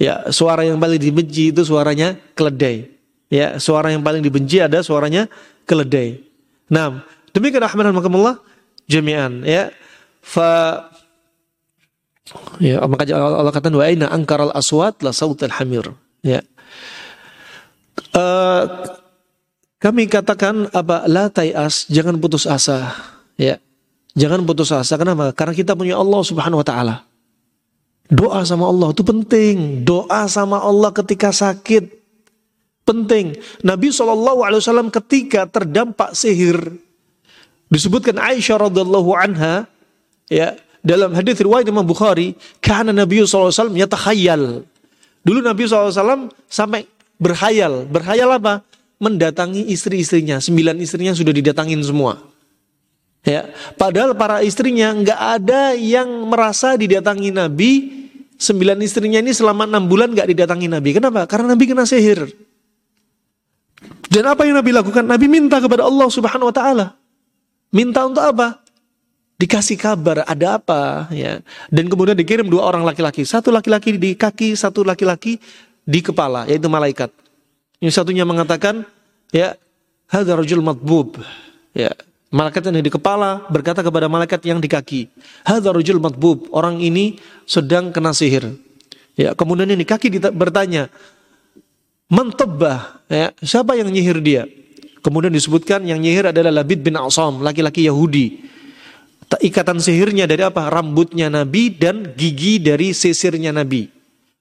[0.00, 2.99] Ya, suara yang paling dibenci itu suaranya keledai.
[3.30, 5.30] Ya, suara yang paling dibenci ada suaranya
[5.62, 6.18] keledai.
[6.66, 8.42] Nah, demikian rahmanakumullah
[8.90, 9.70] jami'an ya.
[10.20, 10.90] Fa
[12.58, 15.94] ya maka Allah kata wa aina angkaral aswat la sautal hamir.
[16.26, 16.42] Ya.
[18.10, 18.66] Uh,
[19.80, 22.92] kami katakan apa la tayas jangan putus asa
[23.40, 23.56] ya
[24.12, 26.96] jangan putus asa kenapa karena kita punya Allah Subhanahu wa taala
[28.12, 31.99] doa sama Allah itu penting doa sama Allah ketika sakit
[32.86, 34.12] penting Nabi saw
[34.90, 36.58] ketika terdampak sihir
[37.70, 39.68] disebutkan Aisyah radhiallahu anha
[40.26, 44.64] ya dalam hadis riwayat Imam Bukhari karena Nabi saw yatakhayyal
[45.22, 45.92] dulu Nabi saw
[46.50, 46.88] sampai
[47.20, 47.84] berhayal.
[47.84, 48.64] Berhayal apa?
[48.96, 50.40] Mendatangi istri-istrinya.
[50.40, 52.16] Sembilan istrinya sudah didatangin semua.
[53.20, 57.72] Ya, padahal para istrinya nggak ada yang merasa didatangi Nabi.
[58.40, 60.96] Sembilan istrinya ini selama enam bulan nggak didatangi Nabi.
[60.96, 61.28] Kenapa?
[61.28, 62.32] Karena Nabi kena sihir.
[64.08, 65.04] Dan apa yang Nabi lakukan?
[65.04, 66.86] Nabi minta kepada Allah Subhanahu Wa Taala.
[67.70, 68.62] Minta untuk apa?
[69.40, 71.40] Dikasih kabar ada apa ya.
[71.72, 73.24] Dan kemudian dikirim dua orang laki-laki.
[73.24, 75.40] Satu laki-laki di kaki, satu laki-laki
[75.84, 77.08] di kepala yaitu malaikat.
[77.80, 78.84] Yang satunya mengatakan
[79.32, 79.56] ya
[80.10, 81.22] hadza rajul matbub.
[81.72, 81.94] Ya,
[82.34, 85.08] malaikat yang di kepala berkata kepada malaikat yang di kaki,
[85.46, 86.50] hadza rajul matbub.
[86.52, 87.16] Orang ini
[87.48, 88.50] sedang kena sihir.
[89.14, 90.92] Ya, kemudian yang di kaki bertanya,
[92.10, 94.44] mentebah, ya, siapa yang nyihir dia?
[95.00, 98.50] Kemudian disebutkan yang nyihir adalah Labid bin Asam, laki-laki Yahudi.
[99.30, 100.66] Ikatan sihirnya dari apa?
[100.68, 103.86] Rambutnya Nabi dan gigi dari sisirnya Nabi.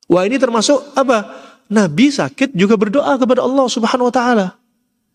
[0.10, 1.30] Wah ini termasuk apa?
[1.70, 4.48] Nabi sakit juga berdoa kepada Allah Subhanahu wa taala.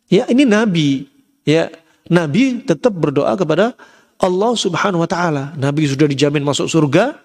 [0.07, 1.11] Ya, ini nabi.
[1.43, 1.75] Ya,
[2.07, 3.75] nabi tetap berdoa kepada
[4.23, 5.51] Allah Subhanahu wa taala.
[5.59, 7.19] Nabi sudah dijamin masuk surga,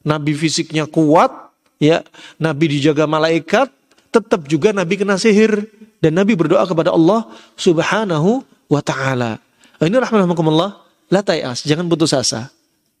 [0.00, 1.28] nabi fisiknya kuat,
[1.76, 2.00] ya.
[2.40, 3.68] Nabi dijaga malaikat,
[4.10, 5.70] tetap juga nabi kena sihir
[6.02, 9.38] dan nabi berdoa kepada Allah Subhanahu wa taala.
[9.80, 10.76] Ini rahmatullah,
[11.08, 12.52] la tayas, jangan putus asa.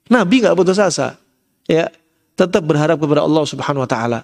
[0.08, 1.20] Nabi nggak putus asa.
[1.68, 1.92] Ya,
[2.34, 4.20] tetap berharap kepada Allah Subhanahu wa taala.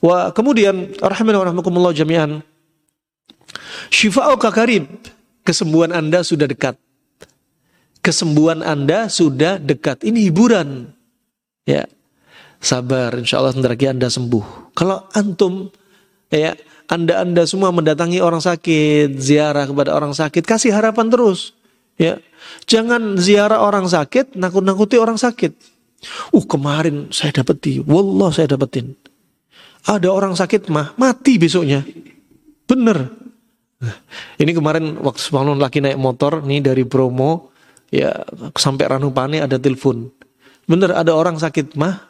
[0.00, 2.40] Wa kemudian rahmakumullah jami'an.
[3.92, 4.88] Syifa'uka karib.
[5.44, 6.76] Kesembuhan Anda sudah dekat.
[8.04, 10.04] Kesembuhan Anda sudah dekat.
[10.04, 10.92] Ini hiburan.
[11.64, 11.88] Ya.
[12.60, 14.76] Sabar, insya Allah sebentar lagi Anda sembuh.
[14.76, 15.72] Kalau antum
[16.32, 16.56] ya
[16.88, 21.52] anda-anda semua mendatangi orang sakit, ziarah kepada orang sakit, kasih harapan terus.
[22.00, 22.16] Ya,
[22.64, 25.52] jangan ziarah orang sakit, nakut-nakuti orang sakit.
[26.32, 28.96] Uh kemarin saya dapetin, wallah saya dapetin.
[29.84, 31.84] Ada orang sakit mah mati besoknya.
[32.64, 33.08] Bener.
[34.42, 37.54] Ini kemarin waktu sebelum lagi naik motor nih dari Bromo
[37.94, 38.10] ya
[38.56, 40.10] sampai Ranupane ada telepon.
[40.68, 42.04] Bener ada orang sakit mah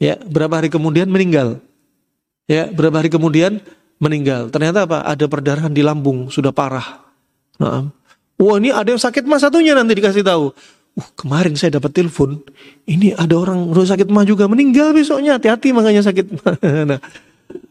[0.00, 1.60] ya berapa hari kemudian meninggal.
[2.50, 3.62] Ya berapa hari kemudian
[4.02, 4.50] meninggal.
[4.50, 5.06] Ternyata apa?
[5.06, 7.06] Ada perdarahan di lambung sudah parah.
[7.62, 7.86] Nah,
[8.42, 10.50] wah ini ada yang sakit mah satunya nanti dikasih tahu
[10.98, 12.42] uh kemarin saya dapat telepon,
[12.88, 16.26] ini ada orang rumah sakit mah juga meninggal besoknya, hati-hati makanya sakit
[16.90, 17.00] nah,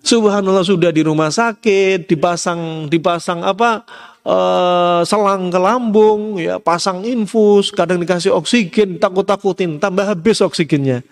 [0.04, 3.84] Subhanallah sudah di rumah sakit, dipasang dipasang apa
[4.28, 11.04] uh, selang ke lambung, ya pasang infus, kadang dikasih oksigen, takut-takutin, tambah habis oksigennya.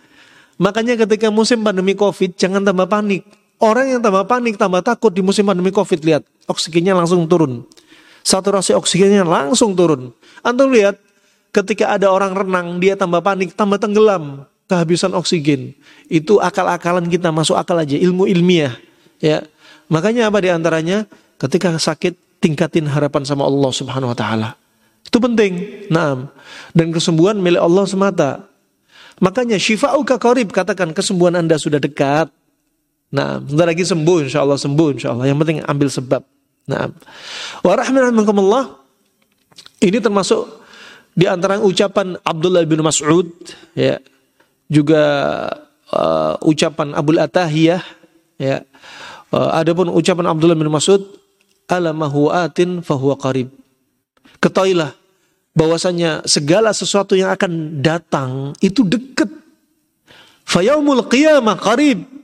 [0.60, 3.24] Makanya ketika musim pandemi Covid jangan tambah panik.
[3.58, 7.66] Orang yang tambah panik, tambah takut di musim pandemi Covid lihat oksigennya langsung turun.
[8.22, 10.14] Saturasi oksigennya langsung turun.
[10.46, 11.02] Antum lihat
[11.50, 15.74] ketika ada orang renang dia tambah panik, tambah tenggelam, kehabisan oksigen.
[16.06, 18.78] Itu akal-akalan kita masuk akal aja, ilmu ilmiah.
[19.18, 19.42] Ya,
[19.90, 21.10] makanya apa di antaranya?
[21.42, 24.50] Ketika sakit tingkatin harapan sama Allah Subhanahu Wa Taala.
[25.02, 25.86] Itu penting.
[25.90, 26.30] Nah,
[26.76, 28.30] dan kesembuhan milik Allah semata.
[29.18, 32.30] Makanya syifa'uka qarib katakan kesembuhan Anda sudah dekat.
[33.08, 35.32] Nah, sebentar lagi sembuh insya Allah sembuh insya Allah.
[35.32, 36.22] Yang penting ambil sebab.
[36.68, 36.92] Nah,
[37.64, 38.64] wa rahmanakumullah
[39.80, 40.44] ini termasuk
[41.16, 43.32] di antara ucapan Abdullah bin Mas'ud
[43.72, 44.04] ya.
[44.68, 45.04] Juga
[45.96, 47.80] uh, ucapan Abdul Atahiyah
[48.36, 48.68] ya.
[49.32, 51.08] Uh, adapun ucapan Abdullah bin Mas'ud
[51.72, 53.48] alamahu atin fahuwa qarib.
[54.44, 54.92] Ketahuilah
[55.56, 59.32] bahwasanya segala sesuatu yang akan datang itu dekat.
[60.44, 62.17] Fayaumul qiyamah qarib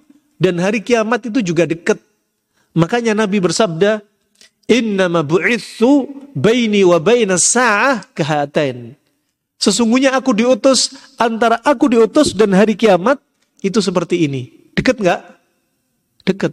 [0.44, 1.96] dan hari kiamat itu juga dekat.
[2.76, 4.04] Makanya Nabi bersabda,
[4.68, 9.00] "Innama bu'itsu baini wa baina sa'ah kahatain."
[9.56, 13.24] Sesungguhnya aku diutus antara aku diutus dan hari kiamat
[13.64, 14.52] itu seperti ini.
[14.76, 15.22] Dekat nggak?
[16.28, 16.52] Dekat.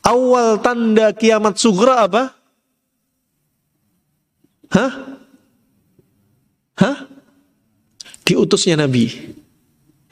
[0.00, 2.32] Awal tanda kiamat sugra apa?
[4.72, 4.92] Hah?
[6.80, 6.96] Hah?
[8.24, 9.35] Diutusnya Nabi.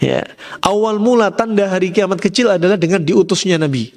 [0.05, 0.29] Ya.
[0.61, 3.97] Awal mula tanda hari kiamat kecil adalah dengan diutusnya Nabi.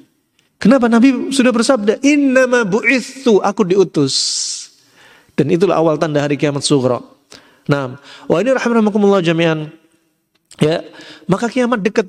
[0.56, 4.16] Kenapa Nabi sudah bersabda, Innama bu'ithu, aku diutus.
[5.36, 6.98] Dan itulah awal tanda hari kiamat sugra.
[7.68, 9.68] Nah, wah ini rahmatullah jami'an.
[10.58, 10.82] Ya,
[11.28, 12.08] maka kiamat dekat.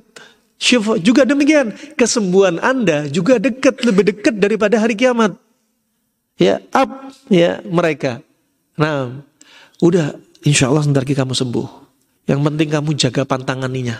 [1.03, 5.35] Juga demikian, kesembuhan Anda juga dekat, lebih dekat daripada hari kiamat.
[6.39, 8.23] Ya, up ya mereka.
[8.79, 9.23] Nah,
[9.83, 11.78] udah Insya Allah sebentar kamu sembuh.
[12.29, 13.97] Yang penting kamu jaga pantanganinya.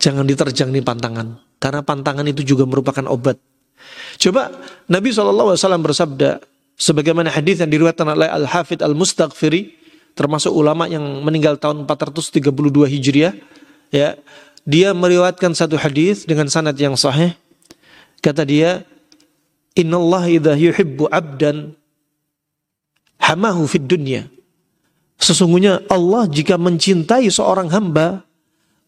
[0.00, 1.36] Jangan diterjang nih pantangan.
[1.60, 3.36] Karena pantangan itu juga merupakan obat.
[4.16, 4.56] Coba
[4.88, 5.52] Nabi SAW
[5.84, 6.40] bersabda,
[6.80, 9.76] sebagaimana hadis yang diriwayatkan oleh Al-Hafidh Al-Mustaghfiri,
[10.16, 12.48] termasuk ulama yang meninggal tahun 432
[12.88, 13.36] Hijriah,
[13.92, 14.16] ya,
[14.64, 17.36] dia meriwayatkan satu hadis dengan sanad yang sahih.
[18.24, 18.80] Kata dia,
[19.76, 21.76] Inna Allah idha yuhibbu abdan
[23.20, 24.24] hamahu fid dunya
[25.16, 28.26] Sesungguhnya Allah jika mencintai seorang hamba,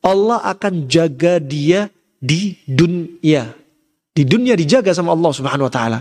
[0.04, 1.88] Allah akan jaga dia
[2.20, 3.54] di dunia.
[4.12, 6.00] Di dunia dijaga sama Allah Subhanahu wa taala.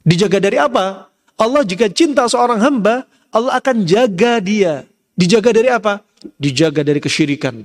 [0.00, 1.12] Dijaga dari apa?
[1.36, 4.84] Allah jika cinta seorang hamba, Allah akan jaga dia.
[5.16, 6.00] Dijaga dari apa?
[6.40, 7.60] Dijaga dari kesyirikan.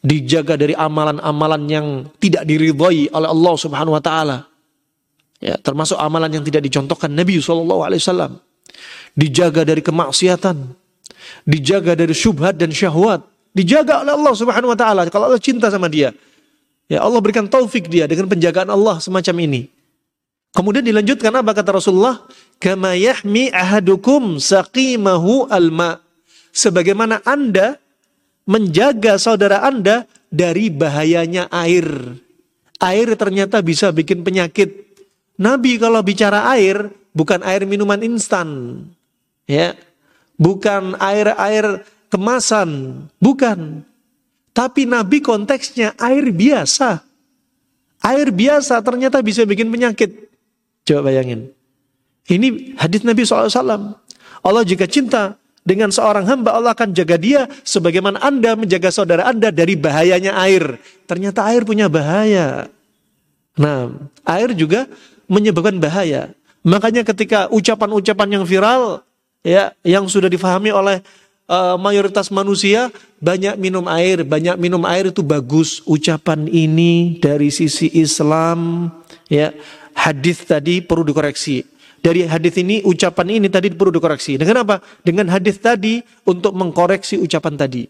[0.00, 4.48] Dijaga dari amalan-amalan yang tidak diridhai oleh Allah Subhanahu wa taala.
[5.40, 8.40] Ya, termasuk amalan yang tidak dicontohkan Nabi SAW.
[9.16, 10.56] Dijaga dari kemaksiatan,
[11.44, 15.90] dijaga dari syubhat dan syahwat, dijaga oleh Allah Subhanahu wa taala kalau Allah cinta sama
[15.90, 16.14] dia.
[16.90, 19.70] Ya Allah berikan taufik dia dengan penjagaan Allah semacam ini.
[20.50, 22.26] Kemudian dilanjutkan apa kata Rasulullah?
[22.58, 26.02] Kama yahmi ahadukum saqimahu alma.
[26.50, 27.78] Sebagaimana Anda
[28.50, 31.86] menjaga saudara Anda dari bahayanya air.
[32.82, 34.90] Air ternyata bisa bikin penyakit.
[35.38, 38.82] Nabi kalau bicara air bukan air minuman instan.
[39.46, 39.78] Ya,
[40.40, 43.84] bukan air-air kemasan, bukan.
[44.56, 47.04] Tapi Nabi konteksnya air biasa.
[48.00, 50.32] Air biasa ternyata bisa bikin penyakit.
[50.88, 51.52] Coba bayangin.
[52.26, 54.00] Ini hadis Nabi SAW.
[54.40, 59.52] Allah jika cinta dengan seorang hamba, Allah akan jaga dia sebagaimana Anda menjaga saudara Anda
[59.52, 60.80] dari bahayanya air.
[61.04, 62.72] Ternyata air punya bahaya.
[63.60, 63.92] Nah,
[64.24, 64.88] air juga
[65.28, 66.32] menyebabkan bahaya.
[66.64, 69.04] Makanya ketika ucapan-ucapan yang viral,
[69.44, 71.00] ya yang sudah difahami oleh
[71.50, 72.88] uh, mayoritas manusia
[73.20, 75.82] banyak minum air, banyak minum air itu bagus.
[75.84, 78.88] Ucapan ini dari sisi Islam
[79.28, 79.52] ya
[79.92, 81.66] hadis tadi perlu dikoreksi.
[82.00, 84.40] Dari hadis ini ucapan ini tadi perlu dikoreksi.
[84.40, 84.80] Dengan apa?
[85.04, 87.84] Dengan hadis tadi untuk mengkoreksi ucapan tadi.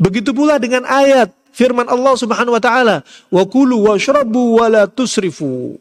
[0.00, 5.76] Begitu pula dengan ayat firman Allah Subhanahu wa taala, "Wa kulu washrabu wa la tusrifu."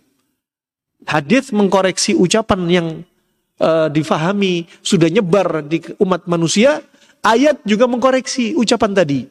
[1.08, 2.88] Hadis mengkoreksi ucapan yang
[3.62, 6.82] uh, difahami, sudah nyebar di umat manusia,
[7.21, 9.30] ayat juga mengkoreksi ucapan tadi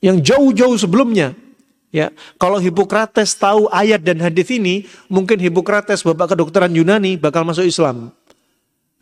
[0.00, 1.36] yang jauh-jauh sebelumnya.
[1.94, 7.64] Ya, kalau Hippocrates tahu ayat dan hadis ini, mungkin Hippocrates bapak kedokteran Yunani bakal masuk
[7.64, 8.12] Islam.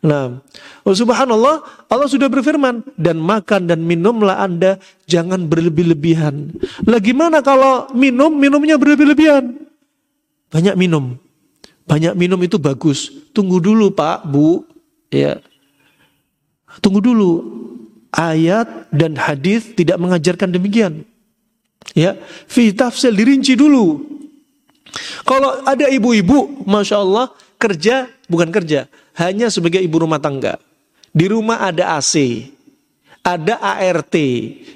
[0.05, 0.37] Nah,
[0.85, 4.77] oh subhanallah, Allah sudah berfirman, dan makan dan minumlah Anda,
[5.09, 6.55] jangan berlebih-lebihan.
[6.85, 9.65] Lah gimana kalau minum, minumnya berlebih-lebihan?
[10.55, 11.19] banyak minum.
[11.85, 13.13] Banyak minum itu bagus.
[13.31, 14.65] Tunggu dulu Pak, Bu.
[15.13, 15.41] Ya.
[16.81, 17.31] Tunggu dulu.
[18.15, 21.03] Ayat dan hadis tidak mengajarkan demikian.
[21.93, 22.17] Ya,
[22.49, 24.01] fi tafsir dirinci dulu.
[25.27, 28.87] Kalau ada ibu-ibu, masya Allah kerja bukan kerja,
[29.19, 30.57] hanya sebagai ibu rumah tangga.
[31.11, 32.47] Di rumah ada AC,
[33.25, 34.13] ada ART,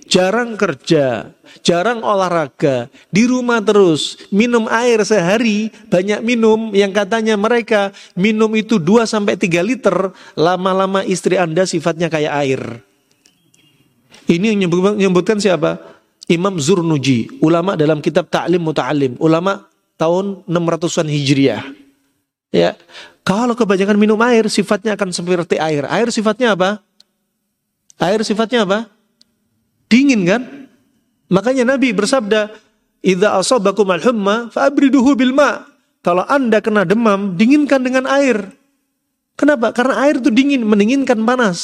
[0.09, 7.93] jarang kerja, jarang olahraga, di rumah terus, minum air sehari, banyak minum yang katanya mereka
[8.17, 9.93] minum itu 2 sampai 3 liter,
[10.33, 12.61] lama-lama istri Anda sifatnya kayak air.
[14.25, 15.77] Ini yang menyebutkan siapa?
[16.25, 21.63] Imam Zurnuji, ulama dalam kitab Ta'lim Muta'alim, ulama tahun 600-an Hijriah.
[22.49, 22.73] Ya,
[23.21, 25.85] kalau kebanyakan minum air sifatnya akan seperti air.
[25.85, 26.81] Air sifatnya apa?
[27.99, 28.87] Air sifatnya apa?
[29.91, 30.41] Dingin kan?
[31.29, 32.49] Makanya Nabi bersabda,
[33.03, 35.67] "Idza asabakum al-humma fa'abriduhu bil ma."
[35.99, 38.55] Kalau Anda kena demam, dinginkan dengan air.
[39.35, 39.75] Kenapa?
[39.75, 41.59] Karena air itu dingin, mendinginkan panas.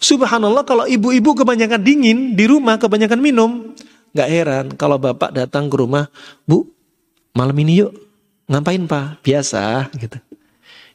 [0.00, 3.76] Subhanallah kalau ibu-ibu kebanyakan dingin di rumah, kebanyakan minum,
[4.16, 6.08] nggak heran kalau bapak datang ke rumah,
[6.48, 6.64] bu,
[7.36, 7.92] malam ini yuk,
[8.48, 9.20] ngapain pak?
[9.20, 10.16] Biasa, gitu.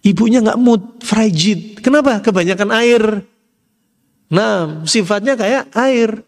[0.01, 1.81] Ibunya nggak mood, frigid.
[1.85, 2.21] Kenapa?
[2.21, 3.21] Kebanyakan air.
[4.31, 6.25] Nah, sifatnya kayak air.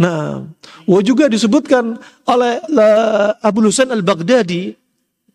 [0.00, 0.48] Nah,
[0.88, 2.58] wa juga disebutkan oleh
[3.44, 4.72] Abu Husain al-Baghdadi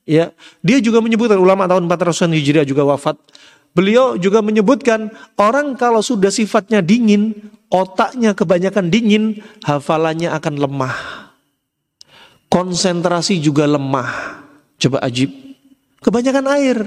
[0.09, 0.33] ya,
[0.65, 3.15] dia juga menyebutkan ulama tahun 400-an Hijriah juga wafat.
[3.75, 7.35] Beliau juga menyebutkan orang kalau sudah sifatnya dingin,
[7.67, 10.95] otaknya kebanyakan dingin, hafalannya akan lemah.
[12.47, 14.41] Konsentrasi juga lemah.
[14.79, 15.29] Coba ajib.
[15.99, 16.77] Kebanyakan air.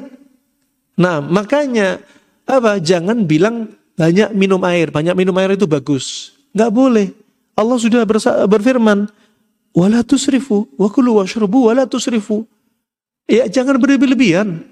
[0.97, 2.01] Nah, makanya
[2.49, 2.81] apa?
[2.81, 6.31] Jangan bilang banyak minum air, banyak minum air itu bagus.
[6.55, 7.09] Nggak boleh.
[7.59, 8.07] Allah sudah
[8.47, 9.11] berfirman,
[9.75, 12.47] wala tusrifu, wa kulu washrubu wala tusrifu.
[13.27, 14.63] Ya, jangan berlebihan.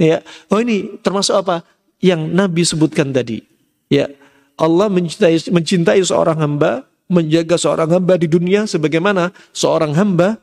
[0.00, 1.62] Ya, oh ini termasuk apa?
[2.00, 3.44] Yang Nabi sebutkan tadi.
[3.92, 4.08] Ya,
[4.56, 10.40] Allah mencintai, mencintai seorang hamba, menjaga seorang hamba di dunia sebagaimana seorang hamba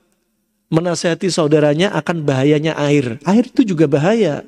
[0.69, 3.17] menasihati saudaranya akan bahayanya air.
[3.25, 4.45] Air itu juga bahaya.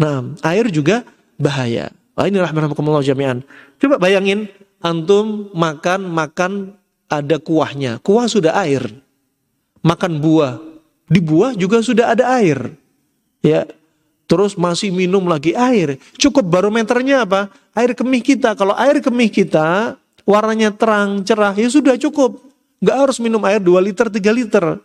[0.00, 1.04] Nah, air juga
[1.36, 1.92] bahaya.
[2.14, 3.42] Wah ini rahmatullah jami'an.
[3.82, 4.46] Coba bayangin
[4.78, 6.52] antum makan makan
[7.10, 7.98] ada kuahnya.
[8.02, 8.86] Kuah sudah air.
[9.82, 10.62] Makan buah.
[11.10, 12.72] Di buah juga sudah ada air.
[13.42, 13.66] Ya.
[14.24, 16.00] Terus masih minum lagi air.
[16.16, 17.52] Cukup barometernya apa?
[17.76, 18.56] Air kemih kita.
[18.56, 22.40] Kalau air kemih kita warnanya terang, cerah, ya sudah cukup.
[22.80, 24.80] Gak harus minum air 2 liter, 3 liter.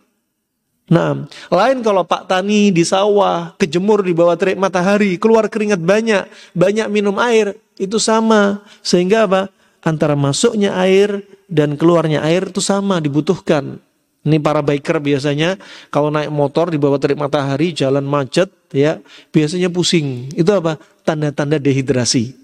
[0.90, 1.22] Nah,
[1.54, 6.90] lain kalau Pak Tani di sawah, kejemur di bawah terik matahari, keluar keringat banyak, banyak
[6.90, 8.66] minum air, itu sama.
[8.82, 9.54] Sehingga apa?
[9.86, 13.78] Antara masuknya air dan keluarnya air itu sama dibutuhkan.
[14.20, 15.56] Ini para biker biasanya
[15.88, 19.00] kalau naik motor di bawah terik matahari, jalan macet, ya
[19.32, 20.28] biasanya pusing.
[20.34, 20.76] Itu apa?
[21.06, 22.34] Tanda-tanda dehidrasi.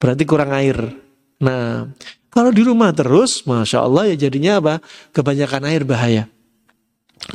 [0.00, 0.80] Berarti kurang air.
[1.44, 1.92] Nah,
[2.32, 4.74] kalau di rumah terus, masya Allah ya jadinya apa?
[5.12, 6.24] Kebanyakan air bahaya.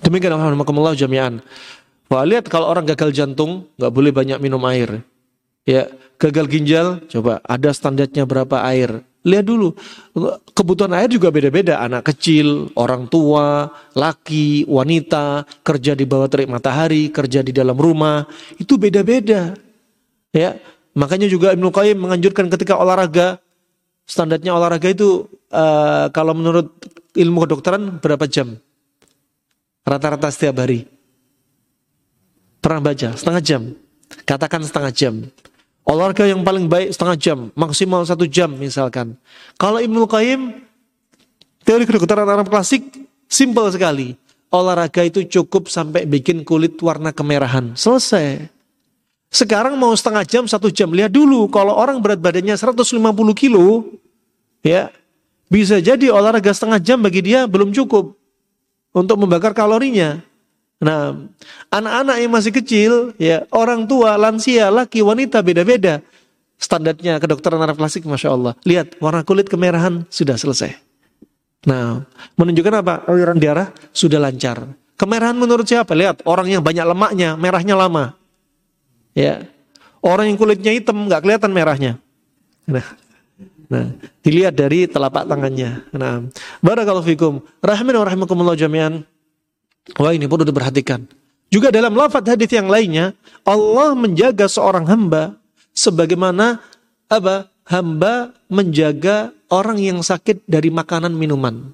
[0.01, 1.41] Demikian alhamdulillah jami'an.
[2.11, 4.99] Wah, lihat kalau orang gagal jantung nggak boleh banyak minum air.
[5.63, 9.05] Ya, gagal ginjal coba ada standarnya berapa air.
[9.21, 9.77] Lihat dulu,
[10.57, 11.77] kebutuhan air juga beda-beda.
[11.77, 18.25] Anak kecil, orang tua, laki, wanita, kerja di bawah terik matahari, kerja di dalam rumah,
[18.57, 19.53] itu beda-beda.
[20.33, 20.57] Ya,
[20.97, 23.37] makanya juga Ibnu Qayyim menganjurkan ketika olahraga,
[24.09, 26.73] standarnya olahraga itu uh, kalau menurut
[27.13, 28.57] ilmu kedokteran berapa jam?
[29.91, 30.88] Rata-rata setiap hari.
[32.63, 33.12] Pernah baca?
[33.12, 33.62] Setengah jam.
[34.23, 35.27] Katakan setengah jam.
[35.84, 37.38] Olahraga yang paling baik setengah jam.
[37.60, 39.19] Maksimal satu jam misalkan.
[39.60, 40.63] Kalau Ibnu Qayyim,
[41.67, 42.88] teori kedokteran Arab klasik,
[43.27, 44.15] simpel sekali.
[44.47, 47.75] Olahraga itu cukup sampai bikin kulit warna kemerahan.
[47.75, 48.47] Selesai.
[49.27, 50.88] Sekarang mau setengah jam, satu jam.
[50.88, 52.95] Lihat dulu, kalau orang berat badannya 150
[53.36, 53.91] kilo,
[54.63, 54.88] ya
[55.51, 58.20] bisa jadi olahraga setengah jam bagi dia belum cukup
[58.91, 60.20] untuk membakar kalorinya.
[60.82, 61.13] Nah,
[61.70, 62.91] anak-anak yang masih kecil,
[63.22, 66.01] ya orang tua, lansia, laki, wanita beda-beda.
[66.57, 68.53] Standarnya kedokteran Arab klasik, masya Allah.
[68.65, 70.74] Lihat warna kulit kemerahan sudah selesai.
[71.65, 72.01] Nah,
[72.38, 73.05] menunjukkan apa?
[73.05, 74.65] Aliran darah sudah lancar.
[74.97, 75.93] Kemerahan menurut siapa?
[75.93, 78.18] Lihat orang yang banyak lemaknya, merahnya lama.
[79.13, 79.45] Ya,
[80.01, 82.01] orang yang kulitnya hitam nggak kelihatan merahnya.
[82.65, 82.86] Nah,
[83.72, 85.88] Nah, dilihat dari telapak tangannya.
[85.95, 86.28] Nah,
[86.59, 87.39] barakallahu fikum.
[87.63, 89.07] Rahimin wa rahimakumullah jami'an.
[89.95, 91.07] Wah, ini perlu diperhatikan.
[91.47, 93.15] Juga dalam lafaz hadis yang lainnya,
[93.47, 95.39] Allah menjaga seorang hamba
[95.72, 96.59] sebagaimana
[97.07, 97.47] apa?
[97.67, 101.72] Hamba menjaga orang yang sakit dari makanan minuman.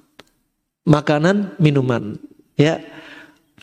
[0.86, 2.14] Makanan minuman,
[2.54, 2.78] ya.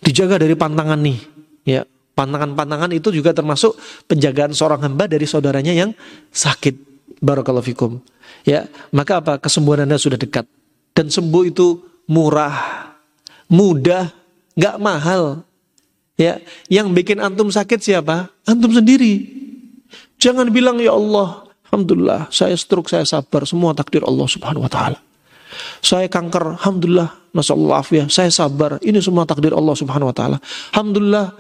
[0.04, 1.20] Dijaga dari pantangan nih.
[1.66, 5.96] Ya, pantangan-pantangan itu juga termasuk penjagaan seorang hamba dari saudaranya yang
[6.30, 6.76] sakit.
[7.24, 8.04] Barakallahu fikum.
[8.46, 9.42] Ya, maka apa?
[9.42, 10.46] Kesembuhan Anda sudah dekat.
[10.94, 12.54] Dan sembuh itu murah,
[13.50, 14.14] mudah,
[14.54, 15.42] nggak mahal.
[16.16, 16.40] Ya,
[16.72, 18.32] yang bikin antum sakit siapa?
[18.48, 19.28] Antum sendiri.
[20.16, 25.00] Jangan bilang ya Allah, alhamdulillah saya stroke, saya sabar, semua takdir Allah Subhanahu wa taala.
[25.84, 28.80] Saya kanker, alhamdulillah, masyaallah ya, saya sabar.
[28.80, 30.38] Ini semua takdir Allah Subhanahu wa taala.
[30.72, 31.36] Alhamdulillah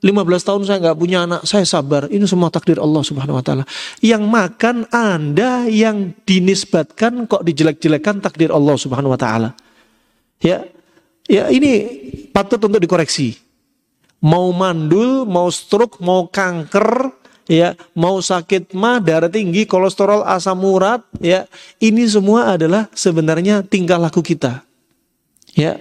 [0.00, 2.08] 15 tahun saya nggak punya anak, saya sabar.
[2.08, 3.64] Ini semua takdir Allah Subhanahu wa taala.
[4.00, 9.52] Yang makan Anda yang dinisbatkan kok dijelek-jelekan takdir Allah Subhanahu wa taala.
[10.40, 10.64] Ya.
[11.30, 11.86] Ya, ini
[12.34, 13.38] patut untuk dikoreksi.
[14.18, 17.14] Mau mandul, mau stroke, mau kanker,
[17.46, 21.46] ya, mau sakit mah, darah tinggi, kolesterol, asam urat, ya.
[21.78, 24.66] Ini semua adalah sebenarnya tingkah laku kita.
[25.54, 25.78] Ya.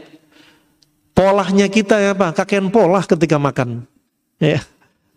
[1.17, 3.88] Polahnya kita ya Pak, kakek pola ketika makan.
[4.39, 4.63] Ya.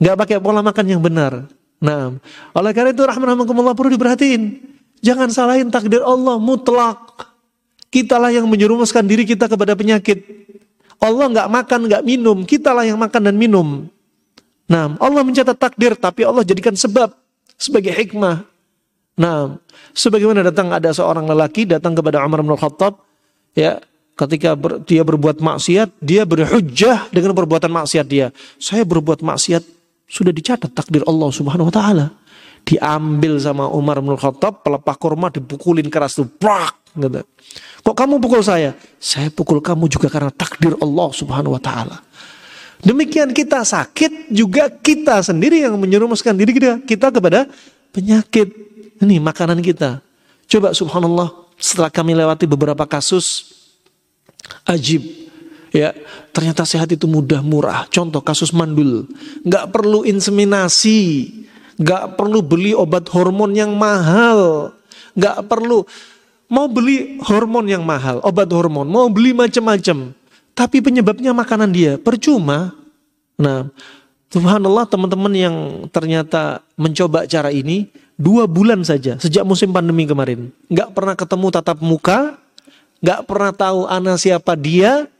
[0.02, 1.46] Nggak pakai pola makan yang benar.
[1.82, 2.14] Nah,
[2.54, 4.42] oleh karena itu rahmatullah perlu diperhatiin.
[5.02, 6.98] Jangan salahin takdir Allah mutlak.
[7.90, 10.22] Kitalah yang menyerumuskan diri kita kepada penyakit.
[11.02, 12.38] Allah nggak makan, nggak minum.
[12.46, 13.90] Kitalah yang makan dan minum.
[14.70, 17.10] Nah, Allah mencatat takdir, tapi Allah jadikan sebab
[17.58, 18.46] sebagai hikmah.
[19.18, 19.60] Nah,
[19.92, 23.02] sebagaimana datang ada seorang lelaki datang kepada Umar bin Khattab,
[23.52, 23.82] ya
[24.26, 28.30] ketika ber, dia berbuat maksiat, dia berhujjah dengan perbuatan maksiat dia.
[28.56, 29.62] Saya berbuat maksiat
[30.06, 32.06] sudah dicatat takdir Allah Subhanahu wa taala.
[32.62, 37.26] Diambil sama Umar bin Khattab, pelepah kurma dipukulin keras tuh, prak, gitu.
[37.82, 38.78] Kok kamu pukul saya?
[39.02, 41.98] Saya pukul kamu juga karena takdir Allah Subhanahu wa taala.
[42.82, 47.46] Demikian kita sakit juga kita sendiri yang menyerumuskan diri kita, kita kepada
[47.94, 48.50] penyakit.
[49.02, 50.02] Ini makanan kita.
[50.46, 53.54] Coba subhanallah setelah kami lewati beberapa kasus
[54.66, 55.02] Ajib.
[55.72, 55.96] Ya,
[56.36, 57.88] ternyata sehat itu mudah, murah.
[57.88, 59.08] Contoh kasus mandul,
[59.40, 61.32] nggak perlu inseminasi,
[61.80, 64.72] nggak perlu beli obat hormon yang mahal,
[65.16, 65.88] nggak perlu
[66.52, 70.12] mau beli hormon yang mahal, obat hormon, mau beli macam-macam.
[70.52, 72.76] Tapi penyebabnya makanan dia, percuma.
[73.40, 73.72] Nah,
[74.32, 75.56] Subhanallah teman-teman yang
[75.92, 81.84] ternyata mencoba cara ini dua bulan saja sejak musim pandemi kemarin, nggak pernah ketemu tatap
[81.84, 82.40] muka,
[83.02, 85.10] nggak pernah tahu anak siapa dia,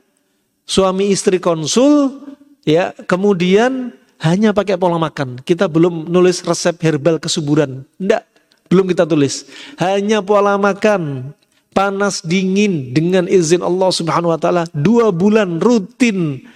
[0.64, 2.22] suami istri konsul,
[2.62, 5.42] ya kemudian hanya pakai pola makan.
[5.42, 8.22] Kita belum nulis resep herbal kesuburan, enggak,
[8.70, 9.50] belum kita tulis.
[9.82, 11.34] Hanya pola makan,
[11.74, 16.46] panas dingin dengan izin Allah Subhanahu Wa Taala dua bulan rutin,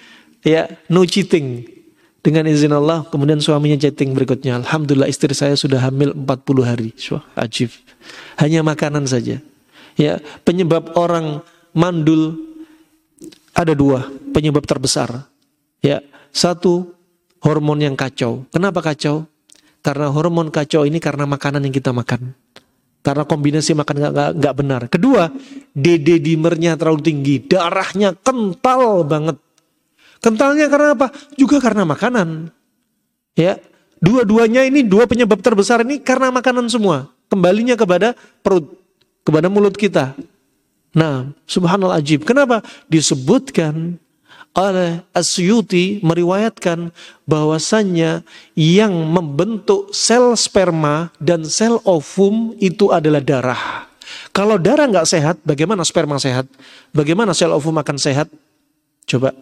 [0.47, 1.74] ya no cheating.
[2.27, 4.59] Dengan izin Allah, kemudian suaminya chatting berikutnya.
[4.59, 6.91] Alhamdulillah istri saya sudah hamil 40 hari.
[7.39, 7.70] Ajib.
[8.35, 9.39] Hanya makanan saja.
[9.97, 11.40] Ya, penyebab orang
[11.72, 12.36] mandul
[13.57, 14.05] ada dua
[14.36, 15.24] penyebab terbesar.
[15.80, 16.92] Ya, satu
[17.40, 18.44] hormon yang kacau.
[18.53, 19.24] Kenapa kacau?
[19.80, 22.36] Karena hormon kacau ini karena makanan yang kita makan.
[23.01, 23.97] Karena kombinasi makan
[24.36, 24.82] nggak benar.
[24.90, 25.30] Kedua,
[25.72, 29.38] DD dimernya terlalu tinggi, darahnya kental banget.
[30.18, 31.14] Kentalnya karena apa?
[31.38, 32.51] Juga karena makanan.
[33.38, 33.62] Ya,
[34.03, 37.07] dua-duanya ini dua penyebab terbesar ini karena makanan semua.
[37.30, 38.74] Kembalinya kepada perut
[39.27, 40.14] kepada mulut kita.
[40.95, 42.22] Nah, subhanallah ajib.
[42.22, 42.62] Kenapa?
[42.87, 43.99] Disebutkan
[44.57, 46.89] oleh Asyuti meriwayatkan
[47.29, 48.24] bahwasannya
[48.57, 53.85] yang membentuk sel sperma dan sel ovum itu adalah darah.
[54.33, 56.49] Kalau darah nggak sehat, bagaimana sperma sehat?
[56.97, 58.33] Bagaimana sel ovum akan sehat?
[59.05, 59.37] Coba.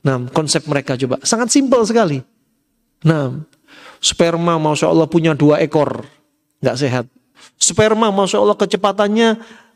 [0.00, 1.20] Nah, konsep mereka coba.
[1.20, 2.24] Sangat simpel sekali.
[3.04, 3.44] Nah,
[4.00, 6.08] sperma masya Allah punya dua ekor.
[6.64, 7.04] Nggak sehat.
[7.58, 9.28] Sperma Masya Allah kecepatannya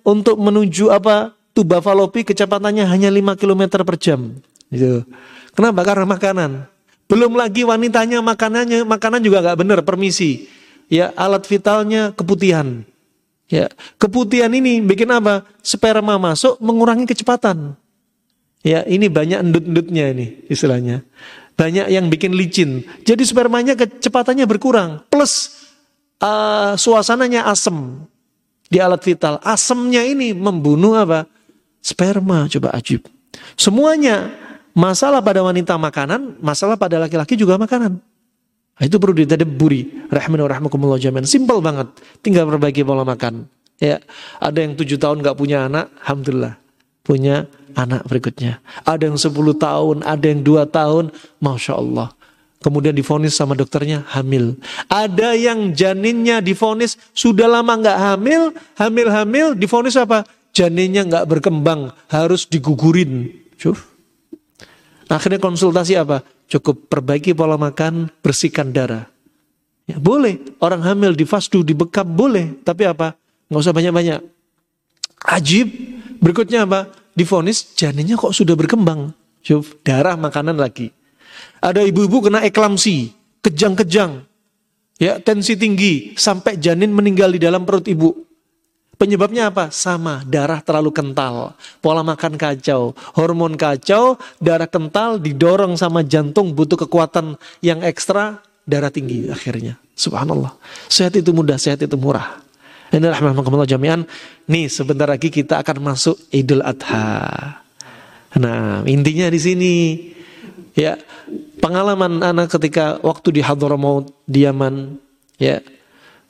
[0.07, 4.39] untuk menuju apa tuba falopi kecepatannya hanya 5 km per jam.
[4.73, 5.05] Gitu.
[5.53, 5.85] Kenapa?
[5.85, 6.51] Karena makanan.
[7.11, 10.49] Belum lagi wanitanya makanannya makanan juga nggak benar permisi.
[10.89, 12.89] Ya alat vitalnya keputihan.
[13.53, 13.69] Ya
[14.01, 15.45] keputihan ini bikin apa?
[15.61, 17.77] Sperma masuk mengurangi kecepatan.
[18.65, 21.05] Ya ini banyak endut-endutnya ini istilahnya.
[21.53, 22.87] Banyak yang bikin licin.
[23.05, 25.05] Jadi spermanya kecepatannya berkurang.
[25.13, 25.62] Plus
[26.23, 28.07] uh, suasananya asem
[28.71, 29.43] di alat vital.
[29.43, 31.27] Asemnya ini membunuh apa?
[31.83, 33.11] Sperma, coba ajib.
[33.59, 34.31] Semuanya
[34.73, 37.99] masalah pada wanita makanan, masalah pada laki-laki juga makanan.
[38.73, 40.09] Nah, itu perlu ditadaburi.
[40.09, 41.27] Rahmanu rahmakumullah jamin.
[41.27, 41.91] Simpel banget.
[42.23, 43.51] Tinggal perbaiki pola makan.
[43.83, 43.99] Ya,
[44.39, 46.55] ada yang tujuh tahun nggak punya anak, alhamdulillah
[47.03, 48.63] punya anak berikutnya.
[48.87, 51.11] Ada yang sepuluh tahun, ada yang dua tahun,
[51.43, 52.15] masya Allah
[52.63, 54.57] kemudian difonis sama dokternya hamil.
[54.87, 60.23] Ada yang janinnya difonis sudah lama nggak hamil, hamil-hamil difonis apa?
[60.55, 63.29] Janinnya nggak berkembang, harus digugurin.
[63.59, 63.91] Cuf.
[65.11, 66.25] Akhirnya konsultasi apa?
[66.49, 69.09] Cukup perbaiki pola makan, bersihkan darah.
[69.85, 70.41] Ya, boleh.
[70.63, 72.63] Orang hamil di fasdu, di bekap, boleh.
[72.63, 73.19] Tapi apa?
[73.51, 74.21] Nggak usah banyak-banyak.
[75.29, 75.69] Ajib.
[76.23, 76.89] Berikutnya apa?
[77.13, 79.13] Difonis janinnya kok sudah berkembang.
[79.43, 80.95] Cuf, darah makanan lagi.
[81.63, 84.27] Ada ibu-ibu kena eklamsi, kejang-kejang.
[84.99, 88.27] Ya, tensi tinggi sampai janin meninggal di dalam perut ibu.
[88.99, 89.71] Penyebabnya apa?
[89.71, 96.79] Sama, darah terlalu kental, pola makan kacau, hormon kacau, darah kental didorong sama jantung butuh
[96.87, 99.79] kekuatan yang ekstra, darah tinggi akhirnya.
[99.99, 100.55] Subhanallah.
[100.87, 102.43] Sehat itu mudah, sehat itu murah.
[102.95, 104.05] Ini rahmatullah jami'an.
[104.47, 107.59] Nih sebentar lagi kita akan masuk Idul Adha.
[108.39, 109.73] Nah, intinya di sini
[110.77, 110.97] ya
[111.61, 114.97] pengalaman anak ketika waktu di Hadramaut di Yaman
[115.37, 115.61] ya.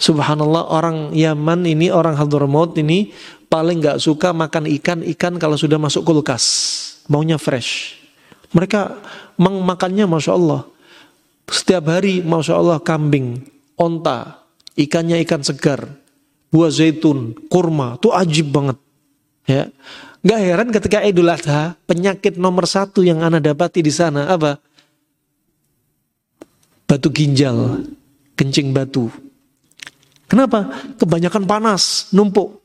[0.03, 3.14] Subhanallah orang Yaman ini orang Hadramaut ini
[3.47, 6.43] paling nggak suka makan ikan ikan kalau sudah masuk kulkas
[7.07, 8.03] maunya fresh.
[8.51, 8.99] Mereka
[9.38, 10.66] makannya masya Allah.
[11.47, 13.47] Setiap hari masya Allah kambing
[13.78, 14.43] onta
[14.74, 15.86] ikannya ikan segar
[16.53, 18.76] buah zaitun kurma tuh ajib banget
[19.47, 19.70] ya
[20.22, 24.62] nggak heran ketika Idul Adha penyakit nomor satu yang anda dapati di sana apa
[26.86, 27.86] batu ginjal
[28.38, 29.11] kencing batu
[30.32, 30.64] Kenapa?
[30.97, 32.64] Kebanyakan panas, numpuk.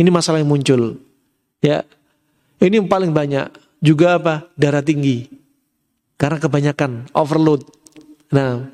[0.00, 0.96] Ini masalah yang muncul.
[1.60, 1.84] Ya.
[2.56, 3.52] Ini yang paling banyak.
[3.84, 4.48] Juga apa?
[4.56, 5.28] Darah tinggi.
[6.16, 7.68] Karena kebanyakan overload.
[8.32, 8.64] Nah,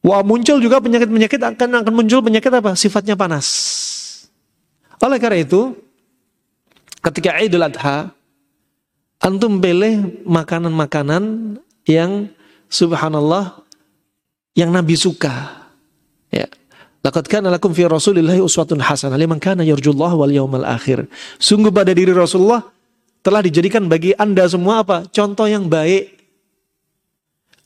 [0.00, 2.72] wah muncul juga penyakit-penyakit akan akan muncul penyakit apa?
[2.72, 3.44] Sifatnya panas.
[5.04, 5.76] Oleh karena itu,
[7.02, 8.14] ketika Idul Adha,
[9.18, 12.30] antum pilih makanan-makanan yang
[12.70, 13.62] subhanallah
[14.54, 15.66] yang Nabi suka.
[16.30, 16.48] Ya.
[17.02, 21.10] Laqad kana lakum fi Rasulillahi uswatun hasanah liman kana yarjullaha wal yawmal akhir.
[21.42, 22.62] Sungguh pada diri Rasulullah
[23.26, 25.10] telah dijadikan bagi Anda semua apa?
[25.10, 26.22] Contoh yang baik.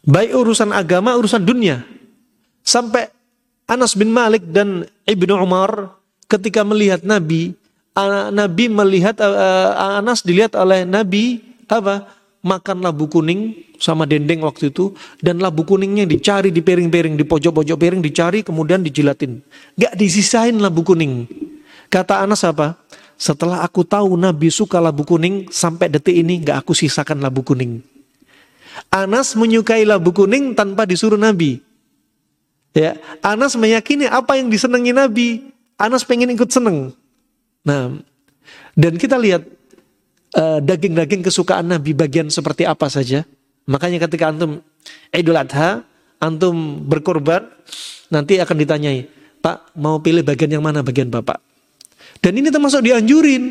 [0.06, 1.82] Baik urusan agama, urusan dunia.
[2.62, 3.10] Sampai
[3.66, 5.98] Anas bin Malik dan Ibnu Umar
[6.30, 7.58] ketika melihat Nabi,
[8.30, 9.16] Nabi melihat
[9.76, 12.16] Anas dilihat oleh Nabi apa?
[12.46, 17.74] makan labu kuning sama dendeng waktu itu dan labu kuningnya dicari di piring-piring di pojok-pojok
[17.74, 19.42] piring dicari kemudian dijilatin.
[19.74, 21.26] Gak disisain labu kuning.
[21.90, 22.78] Kata Anas apa?
[23.18, 27.82] Setelah aku tahu Nabi suka labu kuning sampai detik ini gak aku sisakan labu kuning.
[28.94, 31.58] Anas menyukai labu kuning tanpa disuruh Nabi.
[32.76, 32.94] Ya
[33.26, 35.28] Anas meyakini apa yang disenangi Nabi.
[35.76, 36.94] Anas pengen ikut seneng
[37.66, 37.90] nah
[38.78, 39.56] dan kita lihat
[40.36, 43.24] Eh, daging-daging uh, kesukaan Nabi bagian seperti apa saja.
[43.64, 44.60] Makanya ketika antum
[45.08, 45.80] Idul Adha,
[46.20, 47.48] antum berkorban,
[48.12, 49.08] nanti akan ditanyai,
[49.40, 51.40] Pak mau pilih bagian yang mana bagian Bapak?
[52.20, 53.44] Dan ini termasuk dianjurin.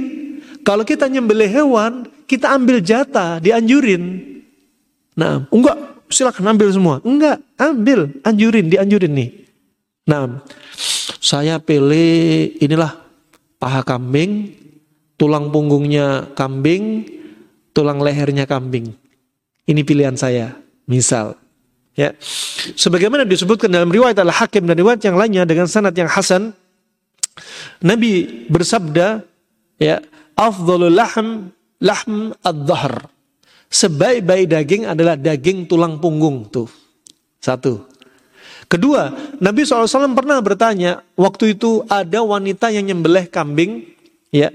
[0.61, 4.21] Kalau kita nyembelih hewan, kita ambil jatah, dianjurin.
[5.17, 7.01] Nah, enggak, silakan ambil semua.
[7.01, 9.29] Enggak, ambil, anjurin, dianjurin nih.
[10.05, 10.37] Nah,
[11.17, 13.04] saya pilih inilah
[13.65, 14.53] paha kambing,
[15.17, 17.01] tulang punggungnya kambing,
[17.73, 18.93] tulang lehernya kambing.
[19.65, 20.53] Ini pilihan saya.
[20.85, 21.33] Misal,
[21.97, 22.13] ya.
[22.77, 26.53] Sebagaimana disebutkan dalam riwayat Al-Hakim dan riwayat yang lainnya dengan sanad yang hasan,
[27.81, 29.25] Nabi bersabda,
[29.81, 29.97] ya,
[30.37, 31.49] afdhalul lahm
[31.81, 33.09] lahm ad-dhahr.
[33.65, 36.69] Sebaik-baik daging adalah daging tulang punggung tuh.
[37.41, 37.81] Satu.
[38.65, 43.85] Kedua, Nabi SAW pernah bertanya, waktu itu ada wanita yang nyembelih kambing,
[44.33, 44.49] ya,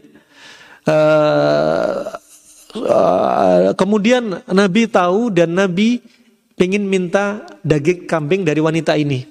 [0.81, 2.09] Uh,
[2.73, 6.01] uh, kemudian Nabi tahu dan Nabi
[6.57, 9.29] ingin minta daging kambing dari wanita ini.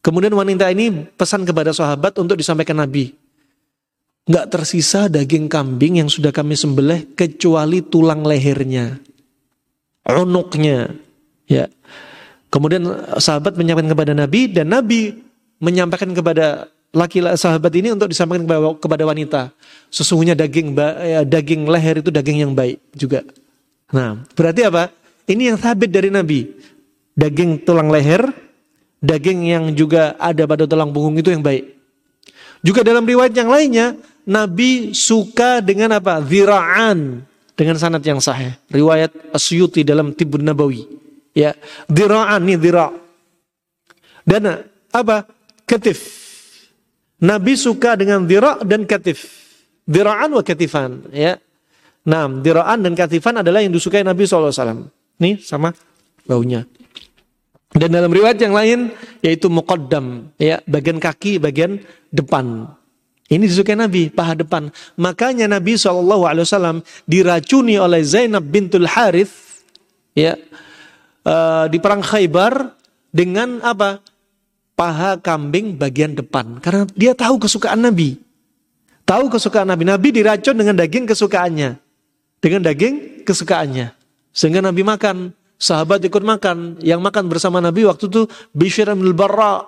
[0.00, 3.12] Kemudian wanita ini pesan kepada sahabat untuk disampaikan Nabi.
[4.26, 9.00] Nggak tersisa daging kambing yang sudah kami sembelih kecuali tulang lehernya,
[10.06, 10.92] unuknya.
[11.50, 11.66] Ya.
[12.50, 12.82] Kemudian
[13.22, 15.14] sahabat menyampaikan kepada Nabi dan Nabi
[15.62, 18.42] menyampaikan kepada laki-laki sahabat ini untuk disampaikan
[18.76, 19.54] kepada wanita.
[19.86, 23.22] Sesungguhnya daging ya, daging leher itu daging yang baik juga.
[23.94, 24.90] Nah, berarti apa?
[25.30, 26.50] Ini yang sabit dari Nabi.
[27.14, 28.26] Daging tulang leher,
[28.98, 31.78] daging yang juga ada pada tulang punggung itu yang baik.
[32.66, 33.94] Juga dalam riwayat yang lainnya,
[34.26, 36.18] Nabi suka dengan apa?
[36.26, 37.22] Zira'an
[37.54, 38.58] dengan sanad yang sahih.
[38.68, 40.99] Riwayat Asyuti dalam Tibun Nabawi.
[41.36, 41.54] Ya,
[41.86, 42.90] zira'an nih zira'.
[44.26, 45.26] Dan apa?
[45.64, 46.20] Ketif
[47.20, 49.28] Nabi suka dengan dira' dan katif.
[49.84, 51.12] Dira'an wa katifan.
[51.12, 51.36] Ya.
[52.08, 54.88] Nah, dira'an dan katifan adalah yang disukai Nabi SAW.
[55.20, 55.76] Nih sama
[56.24, 56.64] baunya.
[57.70, 61.78] Dan dalam riwayat yang lain yaitu muqaddam, ya, bagian kaki, bagian
[62.10, 62.66] depan.
[63.30, 64.74] Ini disukai Nabi, paha depan.
[64.98, 69.62] Makanya Nabi SAW diracuni oleh Zainab bintul Harith,
[70.16, 70.34] ya
[71.24, 72.76] uh, di perang Khaybar
[73.10, 74.00] dengan apa?
[74.78, 78.16] Paha kambing bagian depan karena dia tahu kesukaan Nabi.
[79.04, 79.84] Tahu kesukaan Nabi.
[79.84, 81.76] Nabi diracun dengan daging kesukaannya.
[82.40, 83.92] Dengan daging kesukaannya.
[84.32, 85.36] Sehingga Nabi makan.
[85.60, 86.80] Sahabat ikut makan.
[86.80, 88.24] Yang makan bersama Nabi waktu itu
[88.56, 89.66] Bishr bin Barra.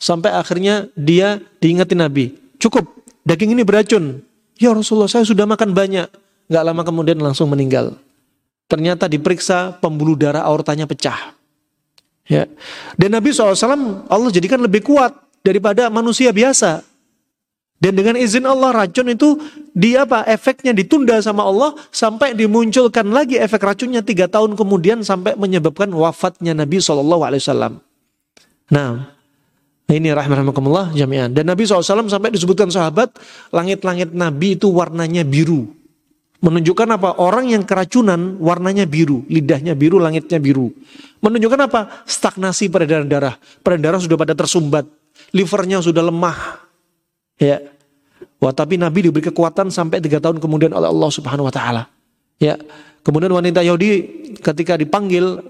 [0.00, 2.34] Sampai akhirnya dia diingetin Nabi.
[2.58, 4.24] Cukup, daging ini beracun.
[4.58, 6.08] Ya Rasulullah saya sudah makan banyak.
[6.48, 7.94] Gak lama kemudian langsung meninggal.
[8.68, 11.32] Ternyata diperiksa pembuluh darah aortanya pecah.
[12.28, 12.44] Ya.
[13.00, 16.84] Dan Nabi SAW Allah jadikan lebih kuat daripada manusia biasa.
[17.78, 19.38] Dan dengan izin Allah racun itu
[19.70, 25.38] dia apa efeknya ditunda sama Allah sampai dimunculkan lagi efek racunnya tiga tahun kemudian sampai
[25.38, 27.78] menyebabkan wafatnya Nabi Shallallahu Alaihi.
[28.74, 29.14] Nah,
[29.88, 31.32] ini rahmatullah jami'an.
[31.32, 33.14] Dan Nabi SAW sampai disebutkan sahabat
[33.54, 35.77] langit-langit Nabi itu warnanya biru.
[36.38, 37.18] Menunjukkan apa?
[37.18, 40.70] Orang yang keracunan warnanya biru, lidahnya biru, langitnya biru.
[41.18, 41.80] Menunjukkan apa?
[42.06, 43.34] Stagnasi peredaran darah.
[43.60, 44.86] Peredaran darah sudah pada tersumbat,
[45.34, 46.68] livernya sudah lemah,
[47.38, 47.62] Ya.
[48.38, 51.82] Wah, tapi Nabi diberi kekuatan sampai tiga tahun kemudian oleh Allah Subhanahu Wa Taala.
[52.38, 52.58] Ya.
[53.02, 53.90] Kemudian wanita Yahudi
[54.42, 55.42] ketika dipanggil,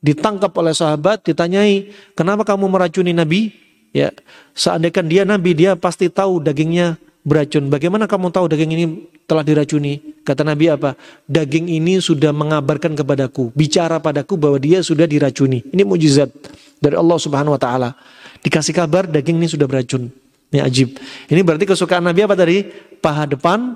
[0.00, 3.54] ditangkap oleh sahabat, ditanyai, kenapa kamu meracuni Nabi?
[3.94, 4.10] Ya,
[4.58, 7.72] seandainya dia Nabi, dia pasti tahu dagingnya beracun.
[7.72, 8.84] Bagaimana kamu tahu daging ini
[9.24, 10.22] telah diracuni?
[10.22, 10.94] Kata Nabi apa?
[11.24, 15.64] Daging ini sudah mengabarkan kepadaku, bicara padaku bahwa dia sudah diracuni.
[15.72, 16.30] Ini mujizat
[16.78, 17.96] dari Allah Subhanahu wa taala.
[18.44, 20.12] Dikasih kabar daging ini sudah beracun.
[20.52, 21.00] Ini ajib.
[21.32, 22.62] Ini berarti kesukaan Nabi apa tadi?
[23.00, 23.74] Paha depan,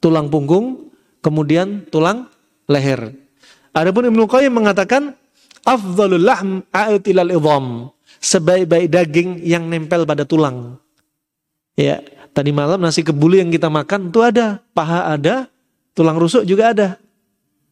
[0.00, 0.90] tulang punggung,
[1.20, 2.26] kemudian tulang
[2.66, 3.14] leher.
[3.76, 5.14] Adapun Ibnu Qayyim mengatakan
[5.62, 7.92] afdhalul lahm a'tilal idham.
[8.16, 10.80] Sebaik-baik daging yang nempel pada tulang.
[11.76, 12.00] Ya,
[12.36, 15.48] tadi malam nasi kebuli yang kita makan itu ada, paha ada,
[15.96, 16.88] tulang rusuk juga ada.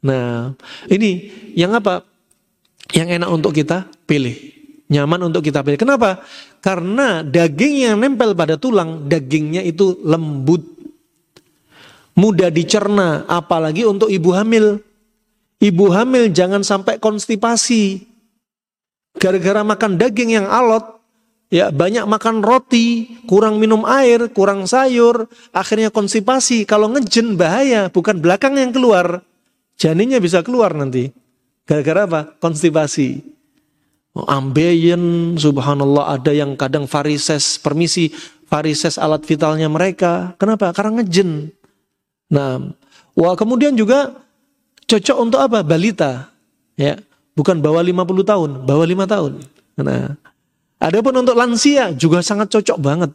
[0.01, 0.57] Nah,
[0.89, 2.01] ini yang apa?
[2.97, 4.55] Yang enak untuk kita pilih
[4.89, 5.81] nyaman untuk kita pilih.
[5.81, 6.21] Kenapa?
[6.61, 10.63] Karena daging yang nempel pada tulang, dagingnya itu lembut.
[12.15, 14.79] Mudah dicerna, apalagi untuk ibu hamil.
[15.59, 18.07] Ibu hamil jangan sampai konstipasi.
[19.19, 20.94] Gara-gara makan daging yang alot,
[21.49, 26.65] ya banyak makan roti, kurang minum air, kurang sayur, akhirnya konstipasi.
[26.69, 29.25] Kalau ngejen bahaya, bukan belakang yang keluar.
[29.75, 31.11] Janinnya bisa keluar nanti.
[31.65, 32.21] Gara-gara apa?
[32.39, 33.35] Konstipasi
[34.15, 38.15] ambeien, subhanallah ada yang kadang varises, permisi,
[38.47, 40.39] varises alat vitalnya mereka.
[40.39, 40.71] Kenapa?
[40.71, 41.51] Karena ngejen.
[42.31, 42.63] Nah,
[43.19, 44.15] wah kemudian juga
[44.87, 45.67] cocok untuk apa?
[45.67, 46.31] Balita.
[46.79, 46.99] Ya,
[47.35, 49.33] bukan bawa 50 tahun, bawa 5 tahun.
[49.83, 50.15] Nah,
[50.85, 53.11] adapun untuk lansia juga sangat cocok banget.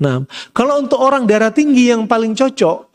[0.00, 0.24] Nah,
[0.56, 2.90] kalau untuk orang darah tinggi yang paling cocok,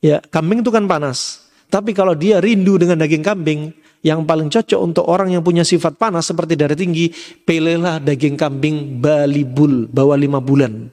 [0.00, 1.46] ya kambing itu kan panas.
[1.70, 6.00] Tapi kalau dia rindu dengan daging kambing, yang paling cocok untuk orang yang punya sifat
[6.00, 7.12] panas seperti darah tinggi,
[7.46, 10.88] pilihlah daging kambing balibul, bawah lima bulan.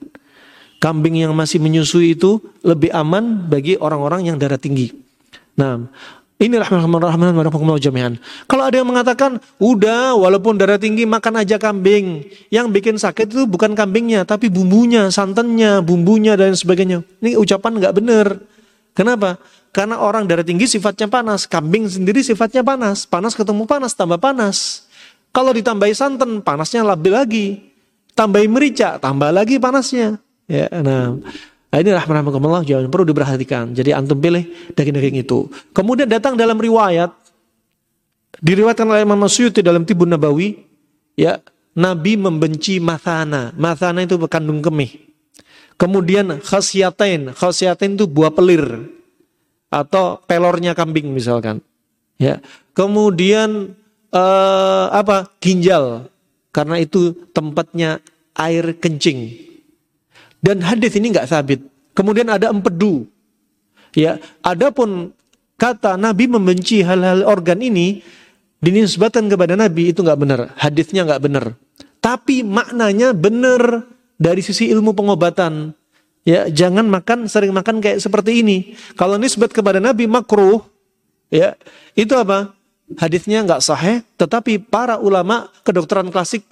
[0.77, 4.93] Kambing yang masih menyusui itu lebih aman bagi orang-orang yang darah tinggi.
[5.57, 5.89] Nah,
[6.37, 8.21] ini rahmatullahi jami'an.
[8.45, 12.29] Kalau ada yang mengatakan, udah walaupun darah tinggi makan aja kambing.
[12.53, 17.01] Yang bikin sakit itu bukan kambingnya, tapi bumbunya, santannya, bumbunya dan sebagainya.
[17.25, 18.37] Ini ucapan nggak benar.
[18.93, 19.41] Kenapa?
[19.73, 23.09] Karena orang darah tinggi sifatnya panas, kambing sendiri sifatnya panas.
[23.09, 24.85] Panas ketemu panas, tambah panas.
[25.33, 27.47] Kalau ditambahi santan, panasnya lebih lagi.
[28.13, 30.21] Tambahi merica, tambah lagi panasnya.
[30.45, 31.17] Ya, nah,
[31.67, 33.75] nah ini rahmatullah jangan perlu diperhatikan.
[33.75, 34.43] Jadi antum pilih
[34.73, 35.51] daging-daging itu.
[35.75, 37.11] Kemudian datang dalam riwayat
[38.39, 40.57] diriwayatkan oleh Imam Suyuti dalam Tibun Nabawi,
[41.17, 41.41] ya
[41.77, 43.53] Nabi membenci mathana.
[43.53, 45.07] Mathana itu kandung kemih.
[45.77, 48.89] Kemudian khasyatain, khasyatain itu buah pelir
[49.69, 51.61] atau pelornya kambing misalkan.
[52.17, 52.41] Ya.
[52.73, 53.77] Kemudian
[54.09, 55.29] eh, apa?
[55.37, 56.09] ginjal
[56.49, 58.01] karena itu tempatnya
[58.33, 59.46] air kencing.
[60.41, 61.65] Dan hadis ini nggak sabit.
[61.97, 63.09] Kemudian ada empedu.
[63.97, 65.15] Ya, adapun
[65.57, 68.05] kata Nabi membenci hal-hal organ ini
[68.61, 70.39] dinisbatkan kepada Nabi itu nggak benar.
[70.57, 71.57] Hadisnya nggak benar.
[71.97, 73.89] Tapi maknanya benar
[74.21, 75.73] dari sisi ilmu pengobatan.
[76.27, 78.75] Ya, jangan makan sering makan kayak seperti ini.
[78.99, 80.59] Kalau nisbat kepada Nabi makruh,
[81.31, 81.55] ya,
[81.95, 82.51] itu apa?
[82.99, 86.43] Hadisnya nggak sahih, tetapi para ulama kedokteran klasik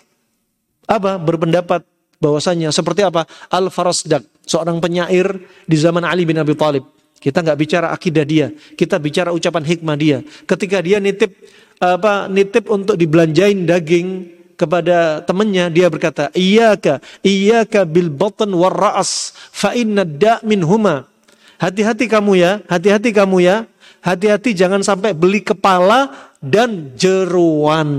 [0.87, 1.83] apa berpendapat
[2.19, 3.27] bahwasanya seperti apa?
[3.51, 6.85] Al Farasdak, seorang penyair di zaman Ali bin Abi Thalib.
[7.19, 8.47] Kita nggak bicara akidah dia,
[8.77, 10.21] kita bicara ucapan hikmah dia.
[10.45, 11.33] Ketika dia nitip
[11.81, 19.35] apa nitip untuk dibelanjain daging kepada temannya dia berkata iyyaka iyyaka bil batn war ra's
[19.51, 21.11] fa inna da minhuma
[21.59, 23.67] hati-hati kamu ya hati-hati kamu ya
[23.99, 26.13] hati-hati jangan sampai beli kepala
[26.45, 27.89] dan jeruan.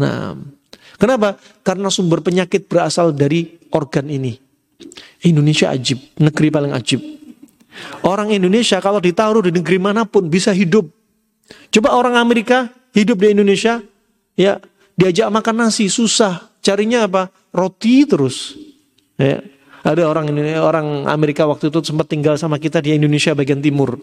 [0.00, 0.40] Nah,
[0.96, 1.40] kenapa?
[1.62, 4.36] Karena sumber penyakit berasal dari organ ini.
[5.24, 7.00] Indonesia ajib, negeri paling ajib.
[8.04, 10.88] Orang Indonesia kalau ditaruh di negeri mana pun bisa hidup.
[11.72, 13.84] Coba orang Amerika hidup di Indonesia,
[14.34, 14.58] ya
[14.96, 17.28] diajak makan nasi susah, carinya apa?
[17.52, 18.56] Roti terus.
[19.20, 19.44] Ya.
[19.86, 23.94] Ada orang orang Amerika waktu itu sempat tinggal sama kita di Indonesia bagian timur.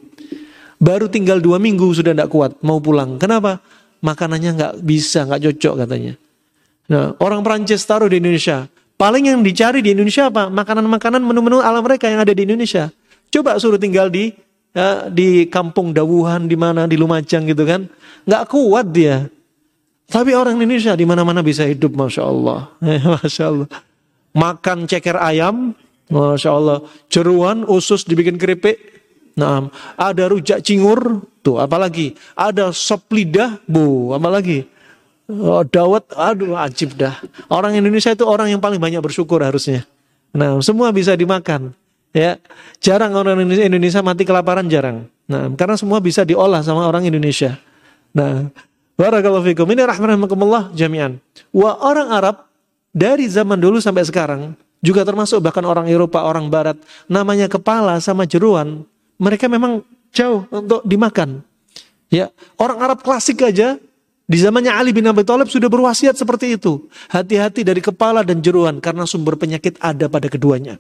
[0.80, 3.20] Baru tinggal dua minggu sudah tidak kuat mau pulang.
[3.20, 3.60] Kenapa?
[4.00, 6.16] Makanannya nggak bisa, nggak cocok katanya.
[6.92, 8.68] Nah, orang Perancis taruh di Indonesia.
[9.00, 10.48] Paling yang dicari di Indonesia apa?
[10.52, 12.92] Makanan-makanan menu-menu ala mereka yang ada di Indonesia.
[13.34, 14.32] Coba suruh tinggal di
[14.76, 17.90] ya, di kampung Dawuhan di mana di Lumajang gitu kan,
[18.30, 19.26] nggak kuat dia.
[20.08, 22.70] Tapi orang Indonesia di mana-mana bisa hidup, masya Allah,
[23.18, 23.68] masya Allah
[24.34, 25.78] makan ceker ayam,
[26.10, 26.78] Masya Allah.
[27.08, 28.78] Jeruan, usus dibikin keripik.
[29.34, 32.14] Nah, ada rujak cingur, tuh apalagi.
[32.38, 34.68] Ada sop lidah, bu, apalagi.
[35.32, 37.16] Oh, dawet, aduh ajib dah.
[37.48, 39.88] Orang Indonesia itu orang yang paling banyak bersyukur harusnya.
[40.36, 41.72] Nah, semua bisa dimakan.
[42.14, 42.38] Ya,
[42.78, 45.10] jarang orang Indonesia, Indonesia mati kelaparan jarang.
[45.26, 47.58] Nah, karena semua bisa diolah sama orang Indonesia.
[48.14, 48.52] Nah,
[49.00, 49.66] barakallahu fikum.
[49.66, 51.18] Ini rahmatullah jami'an.
[51.50, 52.36] Wa orang Arab
[52.94, 54.54] dari zaman dulu sampai sekarang
[54.84, 56.76] juga termasuk bahkan orang Eropa, orang Barat,
[57.08, 58.84] namanya kepala sama jeruan,
[59.16, 59.80] mereka memang
[60.12, 61.40] jauh untuk dimakan.
[62.12, 63.80] Ya, orang Arab klasik aja
[64.24, 66.88] di zamannya Ali bin Abi Thalib sudah berwasiat seperti itu.
[67.12, 70.80] Hati-hati dari kepala dan jeruan karena sumber penyakit ada pada keduanya.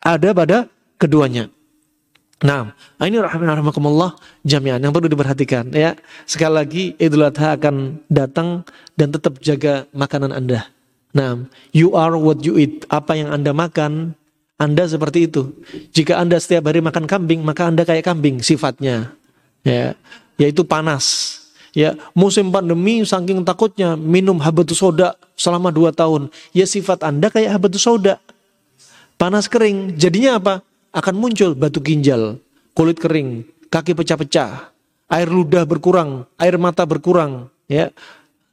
[0.00, 0.58] Ada pada
[0.96, 1.52] keduanya.
[2.36, 4.12] Nah, ini rahmatullah
[4.44, 5.96] jami'an yang perlu diperhatikan ya.
[6.28, 8.60] Sekali lagi Idul Adha akan datang
[8.92, 10.68] dan tetap jaga makanan Anda.
[11.16, 12.84] Nah, you are what you eat.
[12.92, 14.12] Apa yang Anda makan,
[14.60, 15.48] Anda seperti itu.
[15.96, 19.16] Jika Anda setiap hari makan kambing, maka Anda kayak kambing sifatnya.
[19.64, 19.96] Ya,
[20.36, 21.40] yaitu panas.
[21.76, 26.32] Ya, musim pandemi saking takutnya minum habatus soda selama dua tahun.
[26.56, 28.16] Ya sifat Anda kayak habatus soda.
[29.20, 29.92] Panas kering.
[30.00, 30.64] Jadinya apa?
[30.96, 32.40] Akan muncul batu ginjal,
[32.72, 34.72] kulit kering, kaki pecah-pecah,
[35.12, 37.92] air ludah berkurang, air mata berkurang, ya.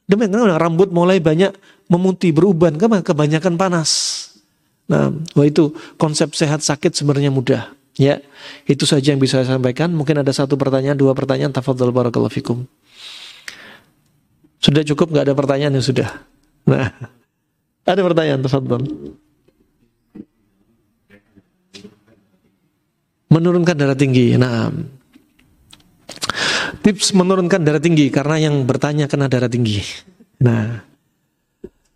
[0.04, 1.56] Demikian rambut mulai banyak
[1.88, 3.90] memutih, beruban, karena kebanyakan panas.
[4.84, 7.72] Nah, wah itu konsep sehat sakit sebenarnya mudah.
[7.96, 8.20] Ya,
[8.68, 9.88] itu saja yang bisa saya sampaikan.
[9.96, 11.56] Mungkin ada satu pertanyaan, dua pertanyaan.
[11.56, 12.68] Tafadhol barakallahu fikum.
[14.64, 16.08] Sudah cukup nggak ada pertanyaan ya sudah.
[16.64, 16.88] Nah,
[17.92, 18.88] ada pertanyaan, tafadhol.
[23.28, 24.40] Menurunkan darah tinggi.
[24.40, 24.72] Nah,
[26.80, 29.84] tips menurunkan darah tinggi karena yang bertanya kena darah tinggi.
[30.40, 30.80] Nah,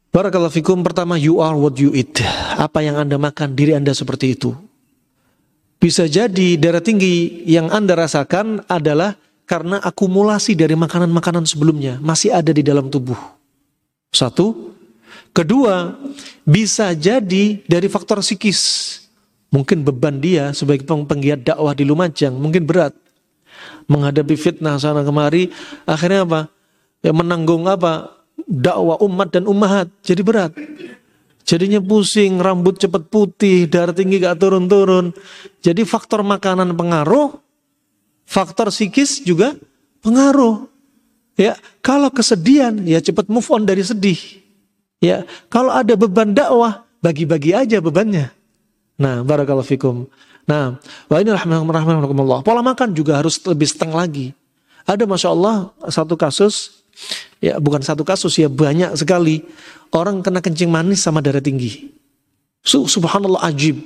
[0.09, 2.25] Barakallahu fikum pertama you are what you eat.
[2.57, 4.51] Apa yang Anda makan diri Anda seperti itu.
[5.79, 9.15] Bisa jadi darah tinggi yang Anda rasakan adalah
[9.49, 13.17] karena akumulasi dari makanan-makanan sebelumnya masih ada di dalam tubuh.
[14.13, 14.77] Satu.
[15.33, 15.97] Kedua,
[16.45, 18.61] bisa jadi dari faktor psikis.
[19.49, 22.93] Mungkin beban dia sebagai penggiat dakwah di Lumajang mungkin berat.
[23.89, 25.49] Menghadapi fitnah sana kemari,
[25.89, 26.41] akhirnya apa?
[27.01, 28.19] Ya menanggung apa?
[28.47, 30.53] dakwah umat dan ummahat jadi berat.
[31.49, 35.17] Jadinya pusing, rambut cepat putih, darah tinggi gak turun-turun.
[35.65, 37.41] Jadi faktor makanan pengaruh,
[38.29, 39.57] faktor psikis juga
[40.05, 40.69] pengaruh.
[41.39, 44.19] Ya, kalau kesedihan ya cepat move on dari sedih.
[45.01, 48.35] Ya, kalau ada beban dakwah, bagi-bagi aja bebannya.
[48.99, 50.11] Nah, barakallahu fikum.
[50.45, 50.77] Nah,
[51.07, 52.43] wa ini rahmatullah.
[52.43, 54.35] Pola makan juga harus lebih seteng lagi.
[54.83, 56.79] Ada masya Allah satu kasus
[57.39, 59.47] Ya bukan satu kasus ya banyak sekali
[59.95, 61.95] orang kena kencing manis sama darah tinggi.
[62.67, 63.79] Subhanallah ajib.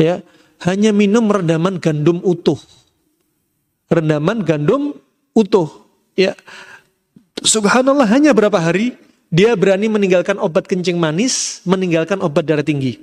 [0.00, 0.24] Ya,
[0.64, 2.56] hanya minum rendaman gandum utuh.
[3.90, 4.94] Rendaman gandum
[5.34, 5.66] utuh.
[6.14, 6.38] Ya.
[7.42, 8.94] Subhanallah hanya berapa hari
[9.34, 13.02] dia berani meninggalkan obat kencing manis, meninggalkan obat darah tinggi.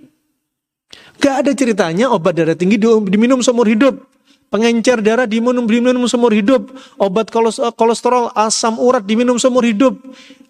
[1.20, 4.00] Gak ada ceritanya obat darah tinggi diminum seumur hidup
[4.48, 7.28] pengencer darah diminum diminum seumur hidup, obat
[7.76, 10.00] kolesterol asam urat diminum seumur hidup.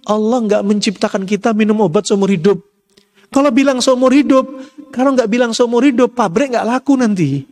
[0.07, 2.63] Allah nggak menciptakan kita minum obat seumur hidup.
[3.27, 4.47] Kalau bilang seumur hidup,
[4.95, 7.43] kalau nggak bilang seumur hidup, pabrik nggak laku nanti.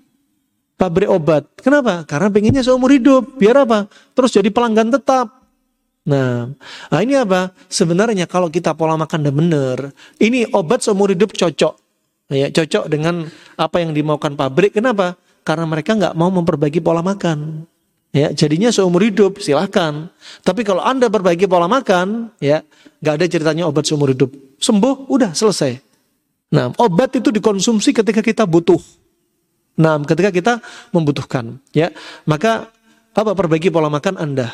[0.75, 1.47] Pabrik obat.
[1.59, 2.03] Kenapa?
[2.03, 3.39] Karena pengennya seumur hidup.
[3.39, 3.87] Biar apa?
[4.11, 5.31] Terus jadi pelanggan tetap.
[6.05, 6.51] Nah,
[6.91, 7.55] nah ini apa?
[7.71, 9.77] Sebenarnya kalau kita pola makan dan benar,
[10.21, 11.73] ini obat seumur hidup cocok.
[12.29, 14.75] Ya, cocok dengan apa yang dimaukan pabrik.
[14.75, 15.17] Kenapa?
[15.45, 17.69] karena mereka nggak mau memperbaiki pola makan.
[18.11, 20.09] Ya, jadinya seumur hidup silahkan.
[20.41, 22.65] Tapi kalau anda perbaiki pola makan, ya
[22.99, 24.33] nggak ada ceritanya obat seumur hidup.
[24.57, 25.77] Sembuh, udah selesai.
[26.49, 28.81] Nah, obat itu dikonsumsi ketika kita butuh.
[29.75, 30.53] Nah, ketika kita
[30.95, 31.91] membutuhkan, ya.
[32.23, 32.71] Maka
[33.15, 34.51] apa perbaiki pola makan anda.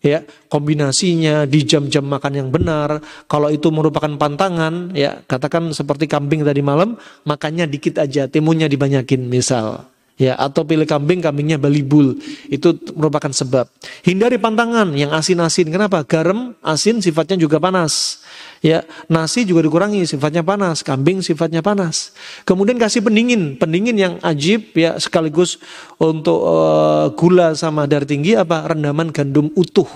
[0.00, 0.24] ya.
[0.48, 3.02] Kombinasinya di jam-jam makan yang benar.
[3.28, 5.20] Kalau itu merupakan pantangan ya.
[5.26, 6.96] Katakan seperti kambing tadi malam
[7.28, 9.86] makannya dikit aja timunnya dibanyakin misal
[10.20, 12.20] ya atau pilih kambing kambingnya balibul
[12.52, 13.72] itu merupakan sebab.
[14.04, 15.72] Hindari pantangan yang asin-asin.
[15.72, 16.04] Kenapa?
[16.04, 18.20] Garam asin sifatnya juga panas.
[18.60, 20.84] Ya nasi juga dikurangi sifatnya panas.
[20.84, 22.12] Kambing sifatnya panas.
[22.44, 23.56] Kemudian kasih pendingin.
[23.56, 25.56] Pendingin yang ajib ya sekaligus
[25.96, 28.68] untuk uh, gula sama darah tinggi apa?
[28.68, 29.88] Rendaman gandum utuh.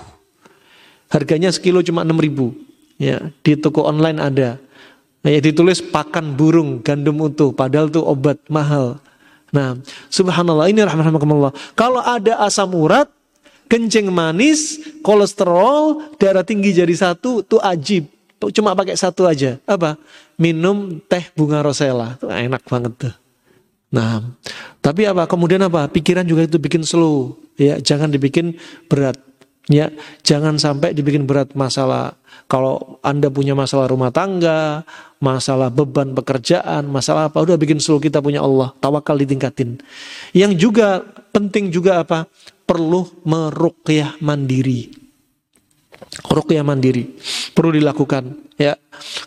[1.13, 2.57] Harganya sekilo cuma 6 ribu.
[2.97, 4.57] Ya di toko online ada.
[5.21, 9.01] Ya ditulis pakan burung gandum utuh padahal itu obat mahal
[9.55, 9.79] Nah,
[10.11, 11.55] subhanallah ini rahmatullah.
[11.79, 13.07] Kalau ada asam urat,
[13.71, 18.11] kencing manis, kolesterol, darah tinggi jadi satu, itu ajib.
[18.51, 19.55] Cuma pakai satu aja.
[19.63, 19.95] Apa?
[20.35, 22.19] Minum teh bunga rosella.
[22.19, 23.15] Itu enak banget tuh.
[23.95, 24.19] Nah,
[24.83, 25.23] tapi apa?
[25.23, 25.87] Kemudian apa?
[25.87, 27.39] Pikiran juga itu bikin slow.
[27.55, 28.59] Ya, jangan dibikin
[28.91, 29.15] berat.
[29.65, 29.89] Ya,
[30.21, 32.13] jangan sampai dibikin berat masalah
[32.45, 34.85] kalau Anda punya masalah rumah tangga,
[35.17, 39.81] masalah beban pekerjaan, masalah apa, udah bikin seluruh kita punya Allah, tawakal ditingkatin.
[40.37, 41.01] Yang juga
[41.33, 42.29] penting juga apa?
[42.69, 44.93] Perlu meruqyah mandiri.
[46.29, 47.17] Ruqyah mandiri
[47.55, 48.75] perlu dilakukan ya.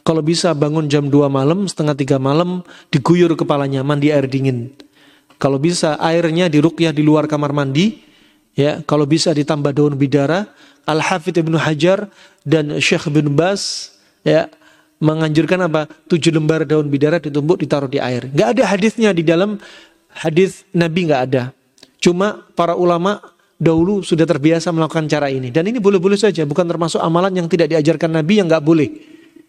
[0.04, 4.72] Kalau bisa bangun jam 2 malam, setengah tiga malam diguyur kepalanya mandi air dingin.
[5.40, 8.07] Kalau bisa airnya diruqyah di luar kamar mandi
[8.58, 8.82] ya.
[8.82, 10.50] Kalau bisa ditambah daun bidara,
[10.82, 12.10] Al-Hafidh Ibnu Hajar
[12.42, 13.94] dan Syekh bin Bas
[14.26, 14.50] ya
[14.98, 15.86] menganjurkan apa?
[16.10, 18.26] Tujuh lembar daun bidara ditumbuk ditaruh di air.
[18.34, 19.62] Gak ada hadisnya di dalam
[20.10, 21.42] hadis Nabi gak ada.
[22.02, 23.22] Cuma para ulama
[23.58, 27.70] dahulu sudah terbiasa melakukan cara ini dan ini boleh-boleh saja, bukan termasuk amalan yang tidak
[27.70, 28.90] diajarkan Nabi yang gak boleh.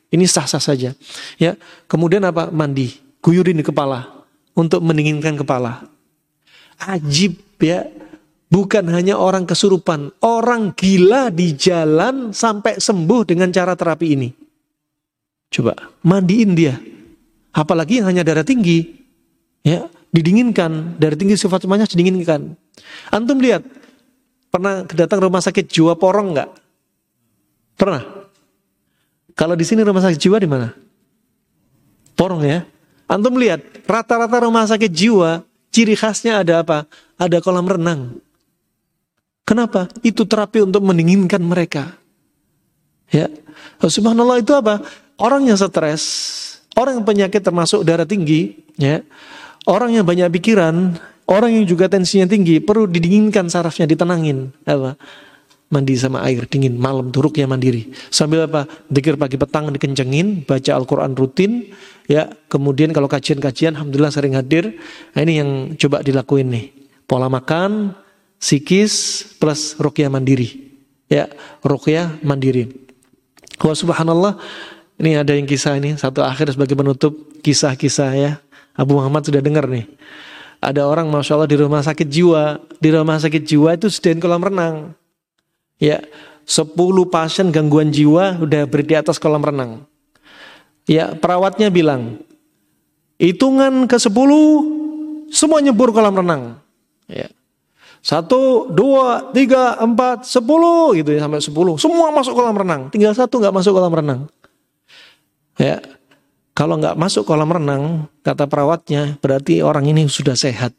[0.09, 0.97] Ini sah-sah saja.
[1.37, 1.53] Ya,
[1.85, 2.49] kemudian apa?
[2.49, 4.25] Mandi, guyurin di kepala
[4.57, 5.85] untuk mendinginkan kepala.
[6.81, 7.85] Ajib ya
[8.49, 14.29] Bukan hanya orang kesurupan, orang gila di jalan sampai sembuh dengan cara terapi ini.
[15.53, 16.73] Coba mandiin dia.
[17.53, 19.05] Apalagi yang hanya darah tinggi.
[19.61, 22.57] Ya, didinginkan, darah tinggi sifat semuanya didinginkan.
[23.13, 23.61] Antum lihat,
[24.49, 26.49] pernah kedatang rumah sakit jiwa porong nggak?
[27.77, 28.01] Pernah?
[29.37, 30.73] Kalau di sini rumah sakit jiwa di mana?
[32.17, 32.65] Porong ya.
[33.05, 36.89] Antum lihat, rata-rata rumah sakit jiwa, ciri khasnya ada apa?
[37.17, 38.21] Ada kolam renang.
[39.49, 39.89] Kenapa?
[40.05, 41.97] Itu terapi untuk mendinginkan mereka.
[43.09, 43.33] Ya.
[43.81, 44.85] Subhanallah itu apa?
[45.17, 46.05] Orang yang stres,
[46.77, 49.01] orang yang penyakit termasuk darah tinggi, ya.
[49.65, 54.53] Orang yang banyak pikiran, orang yang juga tensinya tinggi, perlu didinginkan sarafnya, ditenangin.
[54.69, 54.93] Apa?
[55.73, 57.89] Mandi sama air dingin, malam turuknya mandiri.
[58.13, 58.69] Sambil apa?
[58.85, 61.73] Dikir pagi petang dikencengin, baca Al-Quran rutin,
[62.05, 62.29] ya.
[62.53, 64.77] Kemudian kalau kajian-kajian, Alhamdulillah sering hadir.
[65.17, 66.65] Nah, ini yang coba dilakuin nih.
[67.09, 67.97] Pola makan,
[68.39, 70.71] Sikis plus rukyah mandiri.
[71.11, 71.27] Ya,
[71.59, 72.71] rukyah mandiri.
[73.59, 74.39] Wah subhanallah,
[74.95, 77.11] ini ada yang kisah ini, satu akhir sebagai penutup
[77.43, 78.31] kisah-kisah ya.
[78.79, 79.83] Abu Muhammad sudah dengar nih.
[80.63, 82.63] Ada orang Masya Allah di rumah sakit jiwa.
[82.79, 84.95] Di rumah sakit jiwa itu sediain kolam renang.
[85.79, 86.03] Ya,
[86.47, 86.75] 10
[87.07, 89.83] pasien gangguan jiwa udah di atas kolam renang.
[90.87, 92.23] Ya, perawatnya bilang,
[93.19, 96.43] hitungan ke 10 semua nyebur kolam renang.
[97.07, 97.31] Ya.
[97.99, 101.75] Satu, dua, tiga, empat, sepuluh gitu ya sampai sepuluh.
[101.75, 102.87] Semua masuk kolam renang.
[102.87, 104.21] Tinggal satu nggak masuk kolam renang.
[105.59, 105.83] Ya,
[106.55, 110.71] kalau nggak masuk kolam renang, kata perawatnya, berarti orang ini sudah sehat.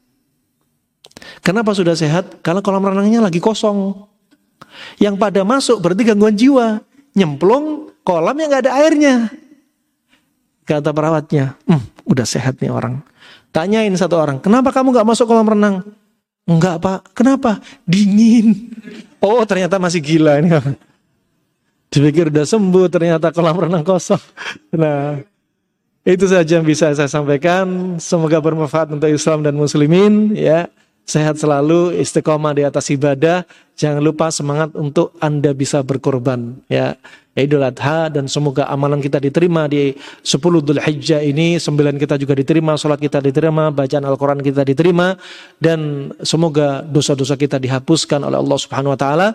[1.44, 2.40] Kenapa sudah sehat?
[2.40, 3.92] Karena kolam renangnya lagi kosong.
[4.96, 6.80] Yang pada masuk berarti gangguan jiwa.
[7.12, 9.28] Nyemplung kolam yang nggak ada airnya.
[10.64, 13.04] Kata perawatnya, hm, udah sehat nih orang.
[13.50, 15.82] Tanyain satu orang, kenapa kamu nggak masuk kolam renang?
[16.48, 17.60] Enggak pak, kenapa?
[17.84, 18.72] Dingin.
[19.20, 20.50] Oh ternyata masih gila ini.
[21.90, 24.22] Dipikir udah sembuh, ternyata kolam renang kosong.
[24.78, 25.18] Nah,
[26.06, 27.98] itu saja yang bisa saya sampaikan.
[27.98, 30.32] Semoga bermanfaat untuk Islam dan Muslimin.
[30.38, 30.70] Ya,
[31.02, 33.42] sehat selalu, istiqomah di atas ibadah.
[33.74, 36.62] Jangan lupa semangat untuk anda bisa berkorban.
[36.70, 36.94] Ya,
[37.30, 42.34] Idul Adha dan semoga amalan kita diterima di 10 Dhul Hijjah ini, sembilan kita juga
[42.34, 45.14] diterima, sholat kita diterima, bacaan Al-Quran kita diterima
[45.62, 49.28] dan semoga dosa-dosa kita dihapuskan oleh Allah Subhanahu wa taala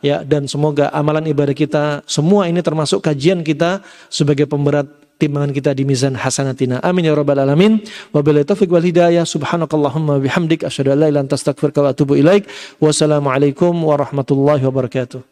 [0.00, 4.88] ya dan semoga amalan ibadah kita semua ini termasuk kajian kita sebagai pemberat
[5.20, 6.82] timbangan kita di mizan hasanatina.
[6.82, 7.78] Amin ya rabbal alamin.
[8.10, 9.22] Wabillahi taufiq wal hidayah.
[9.22, 12.50] Subhanakallahumma bihamdik asyhadu an la ilaha illa anta astaghfiruka wa atubu ilaik.
[12.82, 15.31] Wassalamualaikum warahmatullahi wabarakatuh.